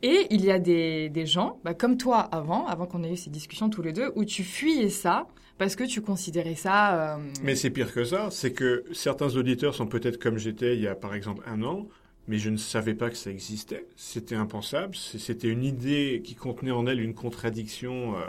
Et 0.02 0.26
il 0.30 0.44
y 0.44 0.50
a 0.50 0.58
des, 0.58 1.08
des 1.08 1.26
gens, 1.26 1.58
bah, 1.64 1.74
comme 1.74 1.96
toi 1.96 2.18
avant, 2.18 2.66
avant 2.66 2.86
qu'on 2.86 3.02
ait 3.02 3.12
eu 3.12 3.16
ces 3.16 3.30
discussions 3.30 3.70
tous 3.70 3.82
les 3.82 3.92
deux, 3.92 4.12
où 4.14 4.24
tu 4.24 4.44
fuyais 4.44 4.88
ça 4.88 5.26
parce 5.60 5.76
que 5.76 5.84
tu 5.84 6.00
considérais 6.00 6.54
ça. 6.54 7.16
Euh... 7.16 7.18
Mais 7.42 7.54
c'est 7.54 7.68
pire 7.68 7.92
que 7.92 8.02
ça, 8.02 8.28
c'est 8.30 8.52
que 8.52 8.82
certains 8.92 9.36
auditeurs 9.36 9.74
sont 9.74 9.86
peut-être 9.86 10.18
comme 10.18 10.38
j'étais 10.38 10.74
il 10.74 10.80
y 10.80 10.88
a 10.88 10.94
par 10.94 11.14
exemple 11.14 11.42
un 11.46 11.62
an, 11.62 11.86
mais 12.28 12.38
je 12.38 12.50
ne 12.50 12.56
savais 12.56 12.94
pas 12.94 13.10
que 13.10 13.16
ça 13.16 13.30
existait. 13.30 13.86
C'était 13.96 14.34
impensable. 14.34 14.94
C'était 14.94 15.48
une 15.48 15.64
idée 15.64 16.22
qui 16.24 16.34
contenait 16.34 16.70
en 16.70 16.86
elle 16.86 17.00
une 17.00 17.14
contradiction. 17.14 18.16
Euh, 18.16 18.20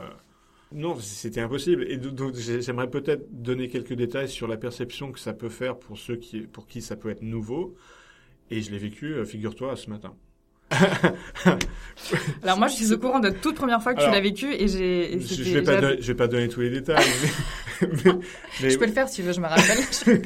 non, 0.72 0.98
c'était 1.00 1.42
impossible. 1.42 1.86
Et 1.90 1.98
donc, 1.98 2.36
j'aimerais 2.36 2.90
peut-être 2.90 3.26
donner 3.32 3.70
quelques 3.70 3.94
détails 3.94 4.30
sur 4.30 4.48
la 4.48 4.58
perception 4.58 5.12
que 5.12 5.20
ça 5.20 5.34
peut 5.34 5.50
faire 5.50 5.78
pour 5.78 5.98
ceux 5.98 6.16
qui, 6.16 6.42
pour 6.42 6.68
qui 6.68 6.82
ça 6.82 6.96
peut 6.96 7.10
être 7.10 7.22
nouveau. 7.22 7.76
Et 8.50 8.62
je 8.62 8.72
l'ai 8.72 8.80
vécu, 8.80 9.14
euh, 9.14 9.26
figure-toi, 9.26 9.76
ce 9.76 9.90
matin. 9.90 10.14
Alors 12.44 12.58
moi, 12.58 12.68
je 12.68 12.76
suis 12.76 12.94
au 12.94 12.98
courant 12.98 13.20
de 13.20 13.30
toute 13.30 13.56
première 13.56 13.82
fois 13.82 13.94
que 13.94 14.04
tu 14.04 14.10
l'as 14.10 14.22
vécu 14.22 14.54
et 14.54 14.68
j'ai. 14.68 15.20
Je, 15.20 15.44
je 15.44 15.60
vais 15.60 15.64
pas, 15.64 15.82
vais 15.82 16.16
pas 16.16 16.28
donner 16.28 16.48
tous 16.48 16.62
les 16.62 16.70
détails. 16.70 17.04
mais, 17.82 17.90
je 18.70 18.78
peux 18.78 18.86
le 18.86 18.92
faire 18.92 19.10
si 19.10 19.18
tu 19.18 19.24
veux, 19.24 19.34
je 19.34 19.42
me 19.42 19.48
rappelle. 19.48 20.22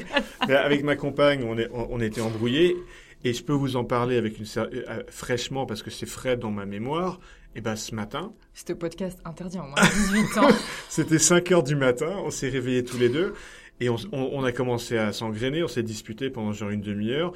avec 0.48 0.84
ma 0.84 0.96
compagne, 0.96 1.44
on, 1.44 1.58
est, 1.58 1.68
on, 1.72 2.00
était 2.00 2.20
embrouillés 2.20 2.76
et 3.26 3.32
je 3.32 3.42
peux 3.42 3.52
vous 3.52 3.74
en 3.74 3.84
parler 3.84 4.18
avec 4.18 4.38
une 4.38 4.46
euh, 4.56 5.02
fraîchement 5.08 5.66
parce 5.66 5.82
que 5.82 5.90
c'est 5.90 6.06
frais 6.06 6.36
dans 6.36 6.52
ma 6.52 6.64
mémoire. 6.64 7.18
Et 7.56 7.60
ben 7.60 7.74
ce 7.74 7.92
matin. 7.92 8.32
C'était 8.54 8.76
podcast 8.76 9.18
interdit 9.24 9.58
en 9.58 9.66
moins 9.66 9.82
18 9.82 10.38
ans. 10.38 10.48
C'était 10.88 11.18
5 11.18 11.50
heures 11.50 11.62
du 11.64 11.74
matin, 11.74 12.14
on 12.24 12.30
s'est 12.30 12.50
réveillés 12.50 12.84
tous 12.84 12.98
les 12.98 13.08
deux 13.08 13.34
et 13.80 13.88
on, 13.88 13.96
on, 14.12 14.44
a 14.44 14.52
commencé 14.52 14.96
à 14.96 15.12
s'engrainer, 15.12 15.64
on 15.64 15.68
s'est 15.68 15.82
disputé 15.82 16.30
pendant 16.30 16.52
genre 16.52 16.70
une 16.70 16.82
demi-heure. 16.82 17.32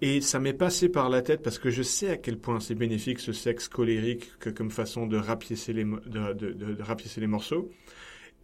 Et 0.00 0.20
ça 0.20 0.40
m'est 0.40 0.54
passé 0.54 0.88
par 0.88 1.10
la 1.10 1.22
tête 1.22 1.42
parce 1.42 1.58
que 1.58 1.70
je 1.70 1.82
sais 1.82 2.10
à 2.10 2.16
quel 2.16 2.36
point 2.36 2.58
c'est 2.58 2.74
bénéfique 2.74 3.20
ce 3.20 3.32
sexe 3.32 3.68
colérique 3.68 4.36
que, 4.40 4.50
comme 4.50 4.70
façon 4.70 5.06
de 5.06 5.16
rapiécer 5.16 5.72
les, 5.74 5.84
de, 5.84 6.32
de, 6.32 6.52
de, 6.52 6.74
de 6.74 7.20
les 7.20 7.26
morceaux. 7.28 7.70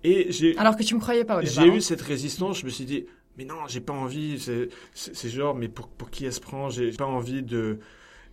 Et 0.04 0.30
j'ai. 0.30 0.56
Alors 0.56 0.76
que 0.76 0.84
tu 0.84 0.94
me 0.94 1.00
croyais 1.00 1.24
pas 1.24 1.38
au 1.38 1.40
départ. 1.40 1.64
J'ai 1.64 1.70
eu 1.70 1.78
hein. 1.78 1.80
cette 1.80 2.02
résistance. 2.02 2.60
Je 2.60 2.66
me 2.66 2.70
suis 2.70 2.84
dit, 2.84 3.06
mais 3.36 3.44
non, 3.44 3.66
j'ai 3.68 3.80
pas 3.80 3.92
envie. 3.92 4.38
C'est 4.94 5.28
genre, 5.28 5.54
mais 5.54 5.68
pour, 5.68 5.88
pour 5.88 6.10
qui 6.10 6.24
elle 6.26 6.32
se 6.32 6.40
prend? 6.40 6.68
J'ai 6.70 6.92
pas 6.92 7.06
envie 7.06 7.42
de 7.42 7.78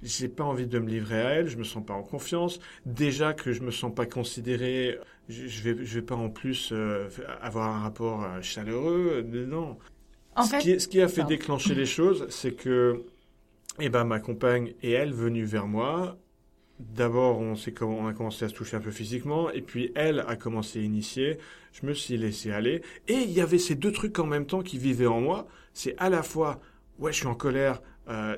j'ai 0.04 0.28
pas 0.28 0.44
envie 0.44 0.68
de 0.68 0.80
me 0.80 0.90
livrer 0.90 1.22
à 1.22 1.30
elle, 1.30 1.48
je 1.48 1.58
me 1.58 1.64
sens 1.64 1.86
pas 1.86 1.94
en 1.94 2.04
confiance. 2.04 2.60
Déjà 2.86 3.34
que 3.34 3.52
je 3.54 3.62
me 3.62 3.72
sens 3.72 3.94
pas 3.94 4.06
considéré, 4.06 5.00
je, 5.30 5.62
vais, 5.62 5.86
je 5.86 5.96
vais 5.96 6.06
pas 6.06 6.16
en 6.16 6.30
plus 6.30 6.72
euh, 6.72 7.08
avoir 7.42 7.70
un 7.74 7.80
rapport 7.80 8.24
euh, 8.24 8.42
chaleureux. 8.42 9.22
Non. 9.48 9.78
En 10.36 10.44
ce, 10.44 10.52
fait, 10.52 10.60
qui, 10.60 10.80
ce 10.80 10.88
qui 10.88 11.02
a 11.02 11.08
fait 11.08 11.24
déclencher 11.24 11.76
les 11.76 11.86
choses, 11.86 12.26
c'est 12.30 12.54
que, 12.54 13.04
eh 13.80 13.90
ben, 13.90 14.04
ma 14.04 14.20
compagne 14.20 14.74
et 14.82 14.92
elle 14.92 15.14
venues 15.14 15.46
vers 15.46 15.68
moi. 15.68 16.18
D'abord, 16.80 17.40
on, 17.40 17.56
a 18.08 18.14
commencé 18.14 18.46
à 18.46 18.50
se 18.50 18.54
toucher 18.54 18.78
un 18.78 18.82
peu 18.82 18.92
physiquement, 18.92 19.50
et 19.52 19.62
puis 19.62 19.92
elle 19.96 20.22
a 20.28 20.36
commencé 20.36 20.80
à 20.80 20.82
initier. 20.82 21.38
Je 21.72 21.86
me 21.86 21.94
suis 21.94 22.18
laissé 22.18 22.52
aller, 22.52 22.82
et 23.08 23.14
il 23.14 23.32
y 23.32 23.42
avait 23.42 23.60
ces 23.60 23.76
deux 23.76 23.92
trucs 23.92 24.18
en 24.20 24.26
même 24.26 24.46
temps 24.46 24.62
qui 24.62 24.78
vivaient 24.78 25.08
en 25.08 25.22
moi. 25.22 25.48
C'est 25.74 25.96
à 25.98 26.10
la 26.10 26.24
fois, 26.24 26.60
ouais, 27.00 27.12
je 27.12 27.18
suis 27.18 27.28
en 27.28 27.36
colère, 27.36 27.82
euh, 28.10 28.36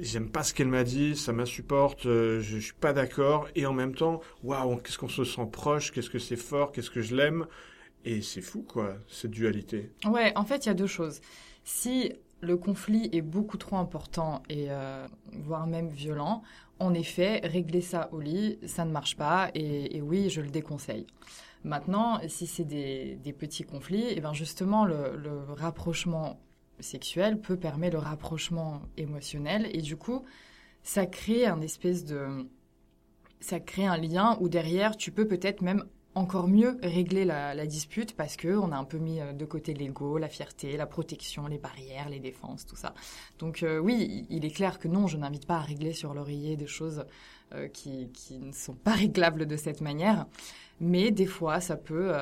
j'aime 0.00 0.28
pas 0.28 0.42
ce 0.42 0.54
qu'elle 0.54 0.68
m'a 0.68 0.84
dit, 0.84 1.16
ça 1.16 1.32
m'insupporte, 1.32 2.06
euh, 2.06 2.40
je, 2.40 2.56
je 2.56 2.64
suis 2.64 2.74
pas 2.74 2.92
d'accord, 2.92 3.48
et 3.54 3.64
en 3.64 3.72
même 3.72 3.94
temps, 3.94 4.20
waouh, 4.42 4.76
qu'est-ce 4.76 4.98
qu'on 4.98 5.08
se 5.08 5.24
sent 5.24 5.48
proche, 5.50 5.92
qu'est-ce 5.92 6.10
que 6.10 6.18
c'est 6.18 6.36
fort, 6.36 6.72
qu'est-ce 6.72 6.90
que 6.90 7.00
je 7.00 7.14
l'aime, 7.14 7.46
et 8.04 8.22
c'est 8.22 8.42
fou 8.42 8.62
quoi, 8.62 8.96
cette 9.08 9.30
dualité. 9.30 9.90
Ouais, 10.04 10.32
en 10.36 10.44
fait, 10.44 10.66
il 10.66 10.68
y 10.68 10.72
a 10.72 10.74
deux 10.74 10.86
choses. 10.86 11.20
Si 11.64 12.12
le 12.40 12.56
conflit 12.56 13.08
est 13.12 13.22
beaucoup 13.22 13.56
trop 13.56 13.76
important 13.76 14.42
et 14.48 14.66
euh, 14.68 15.06
voire 15.32 15.66
même 15.66 15.88
violent, 15.88 16.42
en 16.78 16.94
effet, 16.94 17.40
régler 17.44 17.80
ça 17.80 18.08
au 18.12 18.20
lit, 18.20 18.58
ça 18.66 18.84
ne 18.84 18.90
marche 18.90 19.16
pas, 19.16 19.50
et, 19.54 20.00
oui, 20.02 20.28
je 20.28 20.40
le 20.40 20.48
déconseille. 20.48 21.06
Maintenant, 21.64 22.20
si 22.28 22.46
c'est 22.46 22.64
des, 22.64 23.34
petits 23.38 23.64
conflits, 23.64 24.04
et 24.04 24.18
eh 24.18 24.20
ben 24.20 24.32
justement, 24.32 24.84
le, 24.84 25.16
le 25.16 25.52
rapprochement 25.52 26.38
sexuel 26.80 27.40
peut 27.40 27.56
permettre 27.56 27.96
le 27.96 28.02
rapprochement 28.02 28.82
émotionnel 28.96 29.68
et 29.72 29.80
du 29.80 29.96
coup, 29.96 30.24
ça 30.82 31.06
crée 31.06 31.46
un 31.46 31.60
espèce 31.60 32.04
de 32.04 32.46
ça 33.40 33.60
crée 33.60 33.86
un 33.86 33.96
lien 33.96 34.38
où 34.40 34.48
derrière 34.48 34.96
tu 34.96 35.12
peux 35.12 35.26
peut-être 35.26 35.60
même 35.60 35.84
encore 36.16 36.48
mieux 36.48 36.78
régler 36.82 37.26
la, 37.26 37.66
dispute 37.66 38.16
parce 38.16 38.36
que 38.36 38.56
on 38.56 38.72
a 38.72 38.76
un 38.76 38.84
peu 38.84 38.96
mis 38.96 39.20
euh, 39.20 39.32
de 39.32 39.44
côté 39.44 39.74
l'ego, 39.74 40.18
la 40.18 40.28
fierté, 40.28 40.76
la 40.76 40.86
protection, 40.86 41.46
les 41.46 41.58
barrières, 41.58 42.08
les 42.08 42.20
défenses, 42.20 42.64
tout 42.64 42.76
ça. 42.76 42.94
Donc 43.38 43.62
euh, 43.62 43.78
oui, 43.78 44.26
il 44.30 44.44
est 44.44 44.50
clair 44.50 44.78
que 44.78 44.88
non, 44.88 45.06
je 45.06 45.18
n'invite 45.18 45.46
pas 45.46 45.56
à 45.56 45.60
régler 45.60 45.92
sur 45.92 46.14
l'oreiller 46.14 46.56
des 46.56 46.66
choses 46.66 47.04
euh, 47.54 47.68
qui, 47.68 48.08
qui, 48.12 48.38
ne 48.38 48.52
sont 48.52 48.74
pas 48.74 48.92
réglables 48.92 49.46
de 49.46 49.56
cette 49.56 49.82
manière, 49.82 50.26
mais 50.80 51.10
des 51.10 51.26
fois 51.26 51.60
ça 51.60 51.76
peut 51.76 52.12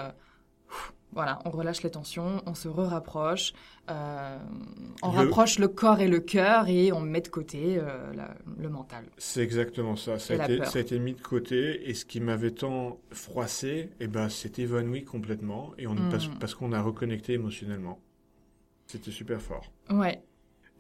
voilà, 1.14 1.38
on 1.44 1.50
relâche 1.50 1.82
les 1.82 1.90
tensions, 1.90 2.42
on 2.46 2.54
se 2.54 2.68
re-rapproche, 2.68 3.52
euh, 3.90 4.38
on 5.02 5.10
rapproche 5.10 5.58
le 5.58 5.68
corps 5.68 6.00
et 6.00 6.08
le 6.08 6.20
cœur 6.20 6.68
et 6.68 6.92
on 6.92 7.00
met 7.00 7.20
de 7.20 7.28
côté 7.28 7.78
euh, 7.78 8.12
le 8.58 8.68
mental. 8.68 9.04
C'est 9.16 9.42
exactement 9.42 9.96
ça. 9.96 10.18
Ça 10.18 10.34
a, 10.34 10.44
été, 10.44 10.64
ça 10.64 10.78
a, 10.78 10.82
été, 10.82 10.98
mis 10.98 11.14
de 11.14 11.20
côté 11.20 11.88
et 11.88 11.94
ce 11.94 12.04
qui 12.04 12.20
m'avait 12.20 12.50
tant 12.50 12.98
froissé, 13.12 13.90
eh 14.00 14.08
ben, 14.08 14.28
s'est 14.28 14.52
évanoui 14.58 15.04
complètement 15.04 15.72
et 15.78 15.86
on, 15.86 15.94
parce, 16.10 16.28
hmm. 16.28 16.38
parce 16.40 16.54
qu'on 16.54 16.72
a 16.72 16.82
reconnecté 16.82 17.34
émotionnellement. 17.34 18.00
C'était 18.86 19.12
super 19.12 19.40
fort. 19.40 19.72
Ouais. 19.90 20.22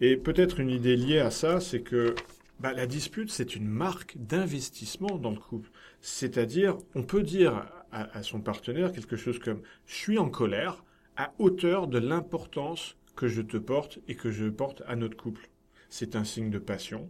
Et 0.00 0.16
peut-être 0.16 0.60
une 0.60 0.70
idée 0.70 0.96
liée 0.96 1.20
à 1.20 1.30
ça, 1.30 1.60
c'est 1.60 1.80
que 1.80 2.14
bah, 2.60 2.72
la 2.72 2.86
dispute, 2.86 3.30
c'est 3.30 3.56
une 3.56 3.66
marque 3.66 4.16
d'investissement 4.16 5.18
dans 5.18 5.30
le 5.30 5.38
couple. 5.38 5.70
C'est-à-dire, 6.00 6.76
on 6.94 7.02
peut 7.02 7.22
dire 7.22 7.66
à, 7.94 8.22
son 8.22 8.40
partenaire 8.40 8.92
quelque 8.92 9.16
chose 9.16 9.38
comme 9.38 9.62
je 9.86 9.94
suis 9.94 10.18
en 10.18 10.28
colère 10.28 10.84
à 11.16 11.32
hauteur 11.38 11.86
de 11.86 11.98
l'importance 11.98 12.96
que 13.14 13.28
je 13.28 13.40
te 13.40 13.56
porte 13.56 14.00
et 14.08 14.16
que 14.16 14.30
je 14.30 14.48
porte 14.48 14.82
à 14.86 14.96
notre 14.96 15.16
couple. 15.16 15.48
C'est 15.88 16.16
un 16.16 16.24
signe 16.24 16.50
de 16.50 16.58
passion. 16.58 17.08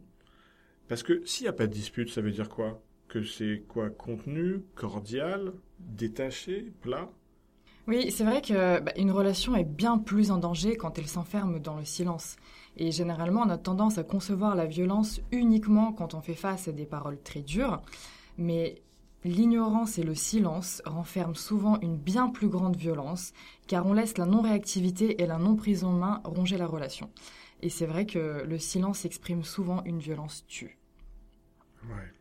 Parce 0.88 1.02
que 1.02 1.24
s'il 1.24 1.44
n'y 1.44 1.48
a 1.48 1.54
pas 1.54 1.66
de 1.66 1.72
dispute, 1.72 2.10
ça 2.10 2.20
veut 2.20 2.30
dire 2.30 2.50
quoi? 2.50 2.82
Que 3.08 3.22
c'est 3.22 3.64
quoi? 3.66 3.88
Contenu, 3.88 4.60
cordial, 4.74 5.52
détaché, 5.78 6.72
plat? 6.82 7.10
Oui, 7.86 8.10
c'est 8.10 8.24
vrai 8.24 8.42
que 8.42 8.80
bah, 8.80 8.92
une 8.96 9.10
relation 9.10 9.56
est 9.56 9.64
bien 9.64 9.98
plus 9.98 10.30
en 10.30 10.38
danger 10.38 10.76
quand 10.76 10.98
elle 10.98 11.06
s'enferme 11.06 11.58
dans 11.60 11.78
le 11.78 11.84
silence. 11.84 12.36
Et 12.76 12.90
généralement, 12.90 13.42
on 13.42 13.50
a 13.50 13.58
tendance 13.58 13.98
à 13.98 14.04
concevoir 14.04 14.56
la 14.56 14.66
violence 14.66 15.20
uniquement 15.32 15.92
quand 15.92 16.14
on 16.14 16.20
fait 16.20 16.34
face 16.34 16.68
à 16.68 16.72
des 16.72 16.86
paroles 16.86 17.20
très 17.22 17.40
dures. 17.40 17.80
Mais 18.36 18.82
l'ignorance 19.24 19.98
et 19.98 20.02
le 20.02 20.14
silence 20.14 20.82
renferment 20.84 21.34
souvent 21.34 21.80
une 21.80 21.96
bien 21.96 22.28
plus 22.28 22.48
grande 22.48 22.76
violence, 22.76 23.32
car 23.66 23.86
on 23.86 23.94
laisse 23.94 24.18
la 24.18 24.26
non-réactivité 24.26 25.22
et 25.22 25.26
la 25.26 25.38
non-prise 25.38 25.84
en 25.84 25.92
main 25.92 26.20
ronger 26.24 26.58
la 26.58 26.66
relation. 26.66 27.10
Et 27.62 27.70
c'est 27.70 27.86
vrai 27.86 28.04
que 28.06 28.44
le 28.46 28.58
silence 28.58 29.04
exprime 29.04 29.42
souvent 29.42 29.82
une 29.84 29.98
violence 29.98 30.44
tue. 30.46 30.78
Ouais. 31.84 32.12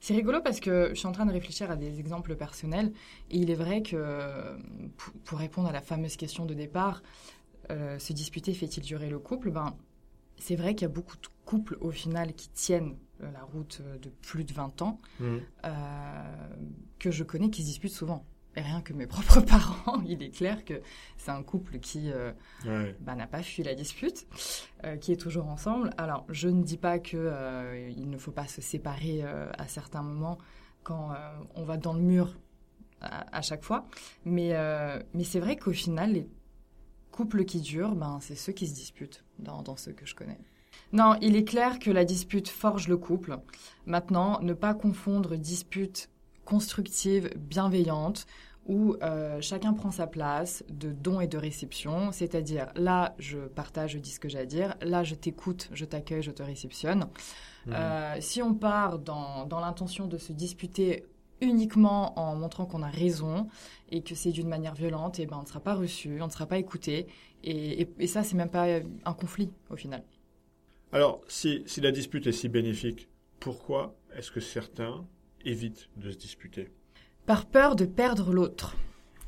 C'est 0.00 0.14
rigolo 0.14 0.40
parce 0.40 0.60
que 0.60 0.90
je 0.90 0.94
suis 0.94 1.06
en 1.06 1.12
train 1.12 1.26
de 1.26 1.32
réfléchir 1.32 1.70
à 1.70 1.76
des 1.76 1.98
exemples 1.98 2.36
personnels 2.36 2.92
et 3.30 3.38
il 3.38 3.50
est 3.50 3.54
vrai 3.56 3.82
que 3.82 4.56
pour 5.24 5.38
répondre 5.38 5.68
à 5.68 5.72
la 5.72 5.80
fameuse 5.80 6.16
question 6.16 6.46
de 6.46 6.54
départ, 6.54 7.02
euh, 7.70 7.98
se 7.98 8.12
disputer 8.12 8.54
fait-il 8.54 8.82
durer 8.82 9.10
le 9.10 9.18
couple? 9.18 9.50
Ben, 9.50 9.76
C'est 10.38 10.56
vrai 10.56 10.74
qu'il 10.74 10.82
y 10.82 10.90
a 10.90 10.94
beaucoup 10.94 11.16
de 11.16 11.22
couples 11.48 11.78
au 11.80 11.90
final 11.90 12.34
qui 12.34 12.48
tiennent 12.50 12.96
euh, 13.22 13.30
la 13.32 13.42
route 13.42 13.80
euh, 13.80 13.98
de 13.98 14.10
plus 14.10 14.44
de 14.44 14.52
20 14.52 14.82
ans 14.82 15.00
Mmh. 15.20 15.38
que 16.98 17.10
je 17.10 17.24
connais 17.24 17.50
qui 17.50 17.62
se 17.62 17.66
disputent 17.66 17.92
souvent. 17.92 18.24
Et 18.56 18.60
rien 18.60 18.80
que 18.82 18.92
mes 18.92 19.06
propres 19.14 19.40
parents, 19.40 20.02
il 20.06 20.22
est 20.22 20.30
clair 20.30 20.64
que 20.64 20.80
c'est 21.16 21.30
un 21.30 21.42
couple 21.42 21.78
qui 21.78 22.10
Ouais. 22.66 22.96
bah, 23.00 23.14
n'a 23.14 23.26
pas 23.26 23.42
fui 23.42 23.62
la 23.62 23.74
dispute, 23.74 24.26
euh, 24.84 24.96
qui 24.96 25.12
est 25.12 25.16
toujours 25.16 25.46
ensemble. 25.48 25.90
Alors, 25.96 26.24
je 26.28 26.48
ne 26.48 26.62
dis 26.62 26.76
pas 26.78 26.98
que 26.98 27.16
euh, 27.16 27.88
il 27.96 28.10
ne 28.10 28.18
faut 28.18 28.32
pas 28.32 28.46
se 28.48 28.60
séparer 28.60 29.20
euh, 29.22 29.50
à 29.58 29.68
certains 29.68 30.02
moments 30.02 30.38
quand 30.82 31.12
euh, 31.12 31.16
on 31.54 31.64
va 31.64 31.76
dans 31.76 31.92
le 31.92 32.00
mur 32.02 32.36
à, 33.00 33.36
à 33.36 33.42
chaque 33.42 33.62
fois, 33.62 33.86
mais, 34.24 34.50
euh, 34.54 35.00
mais 35.14 35.24
c'est 35.24 35.40
vrai 35.40 35.56
qu'au 35.56 35.72
final, 35.72 36.12
les 36.12 36.28
couples 37.12 37.44
qui 37.44 37.60
durent, 37.60 37.94
ben, 37.94 38.18
c'est 38.20 38.34
ceux 38.34 38.52
qui 38.52 38.66
se 38.66 38.74
disputent 38.74 39.24
dans, 39.38 39.62
dans 39.62 39.76
ceux 39.76 39.92
que 39.92 40.04
je 40.06 40.14
connais. 40.16 40.38
Non, 40.92 41.16
il 41.20 41.36
est 41.36 41.44
clair 41.44 41.78
que 41.78 41.90
la 41.90 42.04
dispute 42.04 42.48
forge 42.48 42.88
le 42.88 42.96
couple. 42.96 43.38
Maintenant, 43.86 44.40
ne 44.40 44.54
pas 44.54 44.74
confondre 44.74 45.36
dispute 45.36 46.08
constructive, 46.44 47.30
bienveillante, 47.36 48.26
où 48.66 48.96
euh, 49.02 49.40
chacun 49.40 49.72
prend 49.72 49.90
sa 49.90 50.06
place 50.06 50.62
de 50.68 50.92
don 50.92 51.20
et 51.20 51.26
de 51.26 51.38
réception, 51.38 52.12
c'est-à-dire 52.12 52.68
là, 52.74 53.14
je 53.18 53.38
partage, 53.38 53.92
je 53.92 53.98
dis 53.98 54.10
ce 54.10 54.20
que 54.20 54.28
j'ai 54.28 54.38
à 54.38 54.46
dire, 54.46 54.76
là, 54.82 55.04
je 55.04 55.14
t'écoute, 55.14 55.70
je 55.72 55.86
t'accueille, 55.86 56.22
je 56.22 56.30
te 56.30 56.42
réceptionne. 56.42 57.08
Mmh. 57.66 57.72
Euh, 57.72 58.16
si 58.20 58.42
on 58.42 58.54
part 58.54 58.98
dans, 58.98 59.46
dans 59.46 59.60
l'intention 59.60 60.06
de 60.06 60.18
se 60.18 60.32
disputer 60.32 61.04
uniquement 61.40 62.18
en 62.18 62.34
montrant 62.34 62.66
qu'on 62.66 62.82
a 62.82 62.90
raison 62.90 63.48
et 63.90 64.02
que 64.02 64.14
c'est 64.14 64.32
d'une 64.32 64.48
manière 64.48 64.74
violente, 64.74 65.18
et 65.18 65.26
ben 65.26 65.38
on 65.38 65.42
ne 65.42 65.46
sera 65.46 65.60
pas 65.60 65.74
reçu, 65.74 66.20
on 66.20 66.26
ne 66.26 66.32
sera 66.32 66.46
pas 66.46 66.58
écouté, 66.58 67.06
et, 67.44 67.82
et, 67.82 67.88
et 67.98 68.06
ça, 68.06 68.22
c'est 68.22 68.36
même 68.36 68.50
pas 68.50 68.66
un 69.04 69.12
conflit 69.14 69.50
au 69.70 69.76
final. 69.76 70.02
Alors, 70.92 71.20
si, 71.28 71.62
si 71.66 71.80
la 71.80 71.92
dispute 71.92 72.26
est 72.26 72.32
si 72.32 72.48
bénéfique, 72.48 73.08
pourquoi 73.40 73.94
est-ce 74.16 74.30
que 74.30 74.40
certains 74.40 75.04
évitent 75.44 75.88
de 75.96 76.10
se 76.10 76.16
disputer? 76.16 76.70
Par 77.26 77.46
peur 77.46 77.76
de 77.76 77.84
perdre 77.84 78.32
l'autre. 78.32 78.76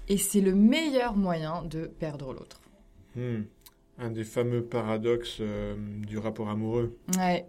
Et 0.09 0.17
c'est 0.17 0.41
le 0.41 0.55
meilleur 0.55 1.15
moyen 1.17 1.63
de 1.65 1.87
perdre 1.87 2.33
l'autre. 2.33 2.61
Hmm. 3.15 3.43
Un 3.99 4.11
des 4.11 4.25
fameux 4.25 4.65
paradoxes 4.65 5.39
euh, 5.41 5.77
du 6.07 6.17
rapport 6.17 6.49
amoureux. 6.49 6.97
Ouais, 7.19 7.47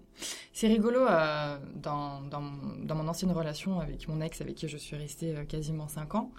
c'est 0.52 0.68
rigolo. 0.68 1.00
euh, 1.08 1.58
dans, 1.76 2.22
dans, 2.24 2.42
mon- 2.42 2.84
dans 2.84 2.96
mon 2.96 3.08
ancienne 3.08 3.32
relation 3.32 3.80
avec 3.80 4.08
mon 4.10 4.20
ex, 4.20 4.42
avec 4.42 4.56
qui 4.56 4.68
je 4.68 4.76
suis 4.78 4.98
restée 4.98 5.36
euh, 5.38 5.46
quasiment 5.46 5.88
5 5.88 6.14
ans, 6.16 6.32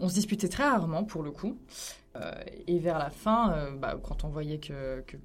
on 0.00 0.08
se 0.08 0.14
disputait 0.14 0.48
très 0.48 0.64
rarement 0.64 1.04
pour 1.04 1.22
le 1.22 1.30
coup. 1.30 1.58
Et 2.66 2.78
vers 2.78 2.98
la 2.98 3.08
fin, 3.10 3.72
bah, 3.78 3.98
quand 4.02 4.24
on 4.24 4.28
voyait 4.28 4.58
que, 4.58 5.00
que 5.06 5.16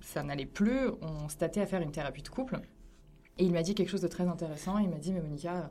ça 0.00 0.22
n'allait 0.22 0.46
plus, 0.46 0.88
on 1.02 1.28
se 1.28 1.36
tâtait 1.36 1.60
à 1.60 1.66
faire 1.66 1.80
une 1.82 1.92
thérapie 1.92 2.22
de 2.22 2.28
couple. 2.28 2.60
Et 3.38 3.44
il 3.44 3.52
m'a 3.52 3.62
dit 3.62 3.74
quelque 3.74 3.88
chose 3.88 4.02
de 4.02 4.08
très 4.08 4.26
intéressant. 4.26 4.78
Il 4.78 4.88
m'a 4.90 4.98
dit, 4.98 5.12
mais 5.12 5.20
Monica, 5.20 5.70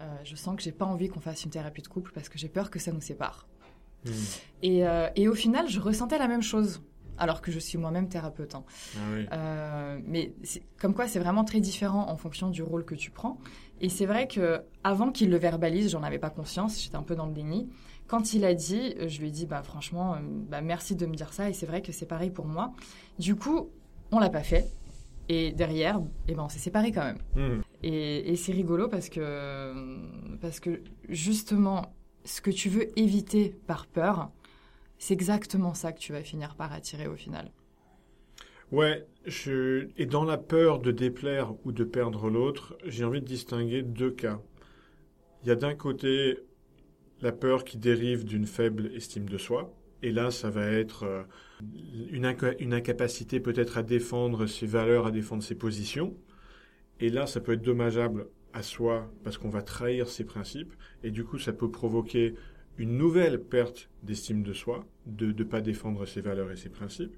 euh, 0.00 0.16
je 0.24 0.36
sens 0.36 0.56
que 0.56 0.62
j'ai 0.62 0.72
pas 0.72 0.84
envie 0.86 1.08
qu'on 1.08 1.20
fasse 1.20 1.44
une 1.44 1.50
thérapie 1.50 1.82
de 1.82 1.88
couple 1.88 2.12
parce 2.12 2.28
que 2.28 2.38
j'ai 2.38 2.48
peur 2.48 2.70
que 2.70 2.78
ça 2.78 2.92
nous 2.92 3.00
sépare. 3.00 3.48
Hmm. 4.04 4.10
Et, 4.62 4.86
euh, 4.86 5.08
et 5.16 5.28
au 5.28 5.34
final, 5.34 5.68
je 5.68 5.80
ressentais 5.80 6.18
la 6.18 6.28
même 6.28 6.42
chose, 6.42 6.82
alors 7.18 7.42
que 7.42 7.50
je 7.52 7.58
suis 7.58 7.78
moi-même 7.78 8.08
thérapeute. 8.08 8.54
hein. 8.54 8.64
Ah 8.96 9.00
oui. 9.12 9.26
Euh, 9.32 9.98
mais 10.06 10.32
comme 10.80 10.94
quoi, 10.94 11.08
c'est 11.08 11.18
vraiment 11.18 11.44
très 11.44 11.60
différent 11.60 12.08
en 12.08 12.16
fonction 12.16 12.48
du 12.48 12.62
rôle 12.62 12.84
que 12.84 12.94
tu 12.94 13.10
prends. 13.10 13.38
Et 13.80 13.88
c'est 13.88 14.06
vrai 14.06 14.28
que 14.28 14.62
avant 14.84 15.10
qu'il 15.10 15.30
le 15.30 15.36
verbalise, 15.36 15.90
j'en 15.90 16.02
avais 16.02 16.18
pas 16.18 16.30
conscience, 16.30 16.80
j'étais 16.82 16.96
un 16.96 17.02
peu 17.02 17.16
dans 17.16 17.26
le 17.26 17.32
déni. 17.32 17.68
Quand 18.10 18.34
il 18.34 18.44
a 18.44 18.54
dit, 18.54 18.96
euh, 18.98 19.06
je 19.06 19.20
lui 19.20 19.28
ai 19.28 19.30
dit, 19.30 19.46
bah 19.46 19.62
franchement, 19.62 20.14
euh, 20.14 20.18
bah, 20.20 20.60
merci 20.62 20.96
de 20.96 21.06
me 21.06 21.14
dire 21.14 21.32
ça. 21.32 21.48
Et 21.48 21.52
c'est 21.52 21.66
vrai 21.66 21.80
que 21.80 21.92
c'est 21.92 22.06
pareil 22.06 22.30
pour 22.30 22.44
moi. 22.44 22.72
Du 23.20 23.36
coup, 23.36 23.70
on 24.10 24.18
l'a 24.18 24.30
pas 24.30 24.42
fait. 24.42 24.66
Et 25.28 25.52
derrière, 25.52 26.00
eh 26.26 26.34
ben, 26.34 26.42
on 26.42 26.48
s'est 26.48 26.58
séparés 26.58 26.90
quand 26.90 27.04
même. 27.04 27.62
Et, 27.84 28.32
et 28.32 28.34
c'est 28.34 28.50
rigolo 28.50 28.88
parce 28.88 29.08
que, 29.10 29.72
parce 30.40 30.58
que 30.58 30.82
justement, 31.08 31.94
ce 32.24 32.40
que 32.40 32.50
tu 32.50 32.68
veux 32.68 32.98
éviter 32.98 33.54
par 33.68 33.86
peur, 33.86 34.32
c'est 34.98 35.14
exactement 35.14 35.72
ça 35.72 35.92
que 35.92 36.00
tu 36.00 36.12
vas 36.12 36.24
finir 36.24 36.56
par 36.56 36.72
attirer 36.72 37.06
au 37.06 37.14
final. 37.14 37.52
Ouais, 38.72 39.06
je... 39.24 39.86
et 39.96 40.06
dans 40.06 40.24
la 40.24 40.36
peur 40.36 40.80
de 40.80 40.90
déplaire 40.90 41.54
ou 41.64 41.70
de 41.70 41.84
perdre 41.84 42.28
l'autre, 42.28 42.76
j'ai 42.84 43.04
envie 43.04 43.20
de 43.20 43.26
distinguer 43.26 43.82
deux 43.82 44.10
cas. 44.10 44.40
Il 45.44 45.48
y 45.48 45.52
a 45.52 45.54
d'un 45.54 45.76
côté 45.76 46.40
la 47.22 47.32
peur 47.32 47.64
qui 47.64 47.78
dérive 47.78 48.24
d'une 48.24 48.46
faible 48.46 48.90
estime 48.94 49.28
de 49.28 49.38
soi, 49.38 49.74
et 50.02 50.10
là 50.10 50.30
ça 50.30 50.50
va 50.50 50.66
être 50.66 51.04
euh, 51.04 51.22
une, 52.10 52.24
inca- 52.24 52.56
une 52.58 52.72
incapacité 52.72 53.40
peut-être 53.40 53.78
à 53.78 53.82
défendre 53.82 54.46
ses 54.46 54.66
valeurs, 54.66 55.06
à 55.06 55.10
défendre 55.10 55.42
ses 55.42 55.54
positions, 55.54 56.16
et 57.00 57.08
là 57.08 57.26
ça 57.26 57.40
peut 57.40 57.52
être 57.52 57.62
dommageable 57.62 58.26
à 58.52 58.62
soi 58.62 59.10
parce 59.22 59.38
qu'on 59.38 59.50
va 59.50 59.62
trahir 59.62 60.08
ses 60.08 60.24
principes, 60.24 60.72
et 61.02 61.10
du 61.10 61.24
coup 61.24 61.38
ça 61.38 61.52
peut 61.52 61.70
provoquer 61.70 62.34
une 62.78 62.96
nouvelle 62.96 63.42
perte 63.42 63.90
d'estime 64.02 64.42
de 64.42 64.52
soi, 64.54 64.86
de 65.06 65.32
ne 65.32 65.44
pas 65.44 65.60
défendre 65.60 66.06
ses 66.06 66.22
valeurs 66.22 66.50
et 66.50 66.56
ses 66.56 66.70
principes. 66.70 67.16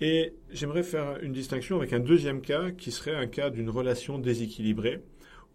Et 0.00 0.34
j'aimerais 0.50 0.82
faire 0.82 1.18
une 1.22 1.32
distinction 1.32 1.76
avec 1.78 1.92
un 1.92 2.00
deuxième 2.00 2.40
cas 2.40 2.70
qui 2.70 2.92
serait 2.92 3.14
un 3.14 3.26
cas 3.26 3.50
d'une 3.50 3.70
relation 3.70 4.18
déséquilibrée, 4.18 5.02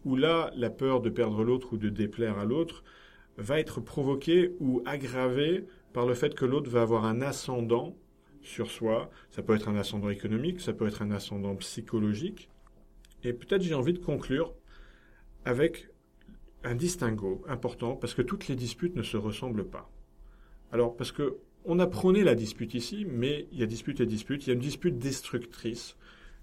où 0.04 0.16
là, 0.16 0.50
la 0.56 0.68
peur 0.68 1.00
de 1.00 1.08
perdre 1.08 1.44
l'autre 1.44 1.72
ou 1.72 1.78
de 1.78 1.88
déplaire 1.88 2.38
à 2.38 2.44
l'autre 2.44 2.84
va 3.36 3.58
être 3.58 3.80
provoquée 3.80 4.52
ou 4.60 4.82
aggravée 4.86 5.66
par 5.92 6.06
le 6.06 6.14
fait 6.14 6.34
que 6.34 6.44
l'autre 6.44 6.70
va 6.70 6.82
avoir 6.82 7.04
un 7.04 7.20
ascendant 7.22 7.96
sur 8.42 8.70
soi. 8.70 9.10
Ça 9.30 9.42
peut 9.42 9.54
être 9.54 9.68
un 9.68 9.76
ascendant 9.76 10.10
économique, 10.10 10.60
ça 10.60 10.72
peut 10.72 10.86
être 10.86 11.02
un 11.02 11.10
ascendant 11.10 11.56
psychologique. 11.56 12.48
Et 13.22 13.32
peut-être 13.32 13.62
j'ai 13.62 13.74
envie 13.74 13.94
de 13.94 13.98
conclure 13.98 14.54
avec 15.44 15.88
un 16.62 16.74
distinguo 16.74 17.42
important, 17.46 17.94
parce 17.96 18.14
que 18.14 18.22
toutes 18.22 18.48
les 18.48 18.56
disputes 18.56 18.96
ne 18.96 19.02
se 19.02 19.16
ressemblent 19.16 19.68
pas. 19.68 19.90
Alors, 20.72 20.96
parce 20.96 21.12
que 21.12 21.38
on 21.66 21.78
a 21.78 21.86
prôné 21.86 22.24
la 22.24 22.34
dispute 22.34 22.74
ici, 22.74 23.06
mais 23.08 23.46
il 23.52 23.58
y 23.58 23.62
a 23.62 23.66
dispute 23.66 24.00
et 24.00 24.06
dispute. 24.06 24.44
Il 24.44 24.48
y 24.48 24.50
a 24.50 24.54
une 24.54 24.60
dispute 24.60 24.98
destructrice. 24.98 25.96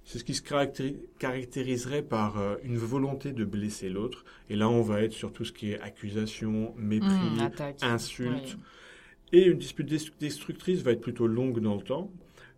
C'est 0.03 0.19
ce 0.19 0.23
qui 0.23 0.33
se 0.33 0.41
caractéri- 0.41 0.97
caractériserait 1.19 2.01
par 2.01 2.37
euh, 2.39 2.55
une 2.63 2.77
volonté 2.77 3.31
de 3.33 3.45
blesser 3.45 3.89
l'autre. 3.89 4.25
Et 4.49 4.55
là, 4.55 4.67
on 4.69 4.81
va 4.81 5.01
être 5.03 5.13
sur 5.13 5.31
tout 5.31 5.45
ce 5.45 5.51
qui 5.51 5.71
est 5.71 5.79
accusation, 5.79 6.73
mépris, 6.77 7.07
Mmh, 7.09 7.51
insulte. 7.81 8.55
Oui. 8.57 8.59
Et 9.33 9.45
une 9.45 9.57
dispute 9.57 9.87
des- 9.87 9.99
destructrice 10.19 10.81
va 10.81 10.91
être 10.91 11.01
plutôt 11.01 11.27
longue 11.27 11.59
dans 11.61 11.75
le 11.75 11.83
temps. 11.83 12.11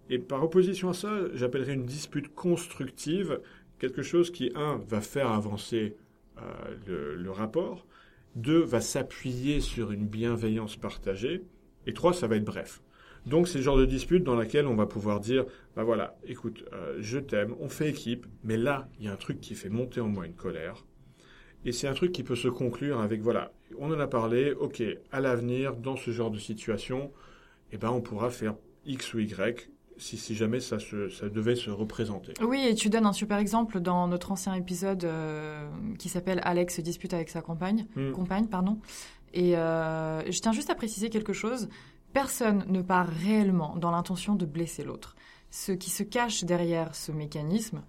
Et 0.10 0.20
par 0.20 0.44
opposition 0.44 0.90
à 0.90 0.94
ça, 0.94 1.12
j'appellerais 1.34 1.74
une 1.74 1.86
dispute 1.86 2.34
constructive 2.34 3.40
quelque 3.80 4.02
chose 4.02 4.32
qui, 4.32 4.52
un, 4.56 4.82
va 4.88 5.02
faire 5.02 5.30
avancer 5.30 5.96
euh, 6.38 6.42
le, 6.88 7.16
le 7.16 7.32
rapport, 7.32 7.86
deux, 8.36 8.62
va 8.64 8.82
s'appuyer 8.82 9.60
sur 9.60 9.92
une 9.92 10.08
bienveillance 10.08 10.76
partagée, 10.78 11.44
et 11.86 11.94
trois, 11.94 12.14
ça 12.14 12.28
va 12.28 12.38
être 12.38 12.46
bref. 12.46 12.82
Donc 13.26 13.48
c'est 13.48 13.60
le 13.60 13.64
genre 13.64 13.78
de 13.78 13.86
dispute 13.86 14.24
dans 14.24 14.36
laquelle 14.36 14.68
on 14.68 14.76
va 14.76 14.86
pouvoir 14.86 15.20
dire, 15.20 15.46
bah 15.76 15.84
voilà, 15.84 16.18
écoute, 16.26 16.66
euh, 16.74 16.98
je 17.00 17.20
t'aime, 17.20 17.56
on 17.60 17.70
fait 17.70 17.90
équipe, 17.90 18.26
mais 18.44 18.58
là, 18.58 18.90
il 19.00 19.06
y 19.06 19.08
a 19.08 19.14
un 19.14 19.18
truc 19.18 19.40
qui 19.40 19.56
fait 19.56 19.70
monter 19.70 20.02
en 20.02 20.08
moi 20.08 20.26
une 20.26 20.34
colère. 20.34 20.86
Et 21.66 21.72
c'est 21.72 21.88
un 21.88 21.94
truc 21.94 22.12
qui 22.12 22.24
peut 22.24 22.36
se 22.36 22.50
conclure 22.50 23.00
avec, 23.00 23.22
voilà, 23.22 23.54
on 23.80 23.92
en 23.92 24.00
a 24.00 24.08
parlé, 24.08 24.52
ok, 24.52 24.84
à 25.12 25.22
l'avenir, 25.22 25.76
dans 25.76 25.96
ce 25.96 26.12
genre 26.12 26.32
de 26.32 26.38
situation, 26.38 27.12
eh 27.72 27.78
ben, 27.78 27.90
on 27.90 28.02
pourra 28.02 28.30
faire 28.30 28.56
X 28.86 29.14
ou 29.14 29.20
Y 29.20 29.70
si, 29.98 30.18
si 30.18 30.36
jamais 30.36 30.60
ça, 30.60 30.80
se, 30.80 31.10
ça 31.10 31.30
devait 31.30 31.56
se 31.56 31.70
représenter. 31.70 32.34
Oui, 32.42 32.66
et 32.68 32.76
tu 32.76 32.90
donnes 32.90 33.06
un 33.06 33.14
super 33.14 33.38
exemple 33.38 33.80
dans 33.80 34.08
notre 34.08 34.32
ancien 34.32 34.54
épisode 34.54 35.04
euh, 35.06 35.68
qui 36.00 36.10
s'appelle 36.10 36.42
Alex 36.44 36.80
dispute 36.80 37.14
avec 37.14 37.30
sa 37.30 37.42
compagne. 37.42 37.86
Hmm. 37.96 38.12
compagne 38.12 38.48
pardon. 38.48 38.80
Et 39.34 39.58
euh, 39.58 40.22
je 40.30 40.40
tiens 40.40 40.52
juste 40.52 40.70
à 40.70 40.76
préciser 40.76 41.10
quelque 41.10 41.34
chose. 41.34 41.70
Personne 42.14 42.66
ne 42.68 42.82
part 42.82 43.08
réellement 43.08 43.76
dans 43.76 43.92
l'intention 43.92 44.36
de 44.36 44.46
blesser 44.46 44.84
l'autre. 44.84 45.16
Ce 45.50 45.72
qui 45.72 45.90
se 45.90 46.04
cache 46.04 46.44
derrière 46.44 46.96
ce 46.96 47.12
mécanisme, 47.12 47.84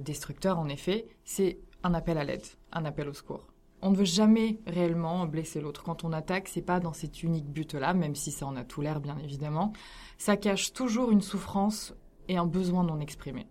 destructeur, 0.00 0.58
en 0.58 0.68
effet, 0.68 1.06
c'est 1.24 1.58
un 1.82 1.94
appel 1.94 2.18
à 2.18 2.24
l'aide, 2.24 2.44
un 2.72 2.84
appel 2.84 3.08
au 3.08 3.12
secours. 3.12 3.46
On 3.82 3.90
ne 3.90 3.96
veut 3.96 4.04
jamais 4.04 4.58
réellement 4.66 5.26
blesser 5.26 5.60
l'autre. 5.60 5.82
Quand 5.82 6.04
on 6.04 6.12
attaque, 6.12 6.48
c'est 6.48 6.62
pas 6.62 6.80
dans 6.80 6.92
cet 6.92 7.22
unique 7.22 7.50
but-là, 7.50 7.94
même 7.94 8.14
si 8.14 8.30
ça 8.30 8.46
en 8.46 8.56
a 8.56 8.64
tout 8.64 8.82
l'air, 8.82 9.00
bien 9.00 9.16
évidemment. 9.18 9.72
Ça 10.18 10.36
cache 10.36 10.72
toujours 10.72 11.10
une 11.10 11.22
souffrance 11.22 11.94
et 12.28 12.36
un 12.36 12.46
besoin 12.46 12.84
non 12.84 13.00
exprimé. 13.00 13.46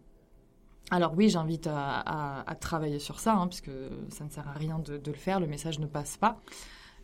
Alors 0.92 1.14
oui, 1.16 1.30
j'invite 1.30 1.68
à, 1.68 2.46
travailler 2.60 3.00
sur 3.00 3.20
ça, 3.20 3.36
hein, 3.36 3.48
puisque 3.48 3.72
ça 4.10 4.24
ne 4.24 4.30
sert 4.30 4.48
à 4.48 4.54
rien 4.54 4.80
de, 4.80 5.02
le 5.04 5.18
faire, 5.18 5.40
le 5.40 5.48
message 5.48 5.80
ne 5.80 5.88
passe 5.88 6.18
pas. 6.18 6.40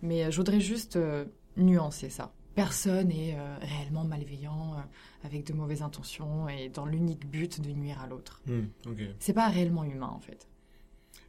Mais 0.02 0.32
je 0.32 0.38
voudrais 0.38 0.60
juste 0.60 0.96
euh, 0.98 1.26
nuancer 1.58 2.10
ça. 2.10 2.32
Personne 2.56 3.10
n'est 3.10 3.36
euh, 3.38 3.58
réellement 3.60 4.06
malveillant, 4.06 4.76
euh, 4.76 5.26
avec 5.28 5.46
de 5.46 5.54
mauvaises 5.54 5.82
intentions 5.82 6.48
et 6.48 6.70
dans 6.70 6.86
l'unique 6.86 7.28
but 7.30 7.62
de 7.62 7.70
nuire 7.72 8.02
à 8.02 8.08
l'autre. 8.08 8.42
Hmm, 8.48 8.66
c'est 9.20 9.34
pas 9.34 9.50
réellement 9.50 9.84
humain 9.84 10.12
en 10.12 10.20
fait. 10.20 10.48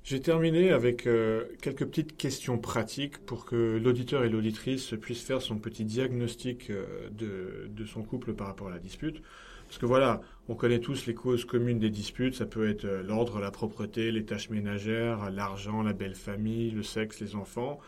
J'ai 0.06 0.20
terminé 0.20 0.70
avec 0.70 1.08
euh, 1.08 1.46
quelques 1.60 1.84
petites 1.84 2.16
questions 2.16 2.58
pratiques 2.58 3.18
pour 3.26 3.44
que 3.44 3.76
l'auditeur 3.82 4.22
et 4.22 4.28
l'auditrice 4.28 4.94
puissent 5.00 5.24
faire 5.24 5.42
son 5.42 5.58
petit 5.58 5.84
diagnostic 5.84 6.70
euh, 6.70 7.10
de, 7.10 7.84
son 7.86 8.04
couple 8.04 8.32
par 8.32 8.46
rapport 8.46 8.68
à 8.68 8.70
la 8.70 8.78
dispute. 8.78 9.20
Parce 9.66 9.78
que 9.78 9.86
voilà, 9.86 10.20
on 10.48 10.54
connaît 10.54 10.78
tous 10.78 11.06
les 11.06 11.14
causes 11.14 11.44
communes 11.44 11.80
des 11.80 11.90
disputes. 11.90 12.36
Ça 12.36 12.46
peut 12.46 12.70
être 12.70 12.84
euh, 12.84 13.02
l'ordre, 13.02 13.40
la 13.40 13.50
propreté, 13.50 14.12
les 14.12 14.24
tâches 14.24 14.48
ménagères, 14.48 15.28
l'argent, 15.32 15.82
la 15.82 15.92
belle 15.92 16.14
famille, 16.14 16.70
le 16.70 16.84
sexe, 16.84 17.18
les 17.18 17.34
enfants. 17.34 17.80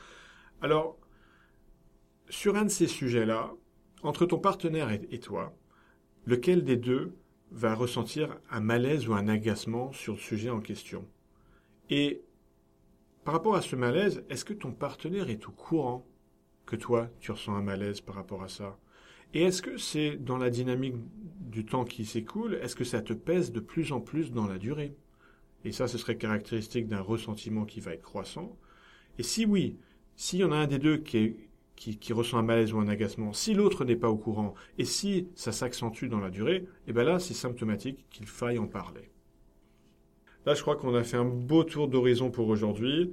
Alors, 0.61 0.99
sur 2.31 2.57
un 2.57 2.65
de 2.65 2.71
ces 2.71 2.87
sujets-là, 2.87 3.53
entre 4.03 4.27
ton 4.27 4.39
partenaire 4.39 4.91
et 4.91 5.21
toi, 5.21 5.57
lequel 6.27 6.65
des 6.65 6.77
deux 6.77 7.15
va 7.51 7.75
ressentir 7.75 8.39
un 8.51 8.61
malaise 8.61 9.09
ou 9.09 9.15
un 9.15 9.29
agacement 9.29 9.93
sur 9.93 10.15
le 10.15 10.21
sujet 10.21 10.51
en 10.51 10.61
question? 10.61 11.07
Et 11.91 12.23
par 13.25 13.35
rapport 13.35 13.57
à 13.57 13.63
ce 13.63 13.77
malaise, 13.77 14.25
est-ce 14.29 14.45
que 14.45 14.55
ton 14.55 14.73
partenaire 14.73 15.31
est 15.31 15.49
au 15.49 15.53
courant 15.53 16.07
que 16.67 16.77
toi, 16.77 17.11
tu 17.21 17.33
ressens 17.33 17.55
un 17.55 17.63
malaise 17.63 18.01
par 18.01 18.15
rapport 18.15 18.43
à 18.43 18.49
ça? 18.49 18.79
Et 19.35 19.43
est-ce 19.43 19.63
que 19.63 19.77
c'est 19.77 20.17
dans 20.17 20.39
la 20.39 20.51
dynamique 20.51 20.95
du 21.41 21.65
temps 21.65 21.85
qui 21.85 22.07
s'écoule, 22.07 22.55
est-ce 22.63 22.77
que 22.77 22.85
ça 22.85 23.03
te 23.03 23.13
pèse 23.13 23.53
de 23.53 23.61
plus 23.61 23.93
en 23.93 24.01
plus 24.01 24.33
dans 24.33 24.47
la 24.47 24.59
durée? 24.59 24.95
Et 25.65 25.73
ça, 25.73 25.89
ce 25.89 25.99
serait 25.99 26.17
caractéristique 26.17 26.89
d'un 26.89 27.01
ressentiment 27.01 27.65
qui 27.65 27.81
va 27.81 27.93
être 27.93 28.03
croissant. 28.03 28.57
Et 29.19 29.23
si 29.23 29.45
oui, 29.45 29.77
s'il 30.17 30.41
y 30.41 30.45
en 30.45 30.53
a 30.53 30.57
un 30.57 30.67
des 30.67 30.79
deux 30.79 30.99
qui, 30.99 31.37
qui, 31.79 32.13
ressent 32.13 32.39
un 32.39 32.43
malaise 32.43 32.73
ou 32.73 32.79
un 32.81 32.89
agacement, 32.89 33.33
si 33.33 33.55
l'autre 33.55 33.85
n'est 33.85 33.97
pas 33.97 34.11
au 34.11 34.17
courant, 34.17 34.55
et 34.79 34.85
si 34.85 35.29
ça 35.35 35.53
s'accentue 35.53 36.07
dans 36.07 36.19
la 36.19 36.31
durée, 36.31 36.67
eh 36.87 36.93
bien 36.93 37.05
là, 37.05 37.19
c'est 37.19 37.35
symptomatique 37.35 38.05
qu'il 38.11 38.27
faille 38.27 38.59
en 38.59 38.67
parler. 38.67 39.11
Là, 40.45 40.55
je 40.55 40.63
crois 40.63 40.77
qu'on 40.77 40.95
a 40.95 41.05
fait 41.05 41.17
un 41.17 41.25
beau 41.25 41.63
tour 41.63 41.89
d'horizon 41.89 42.31
pour 42.31 42.49
aujourd'hui. 42.49 43.13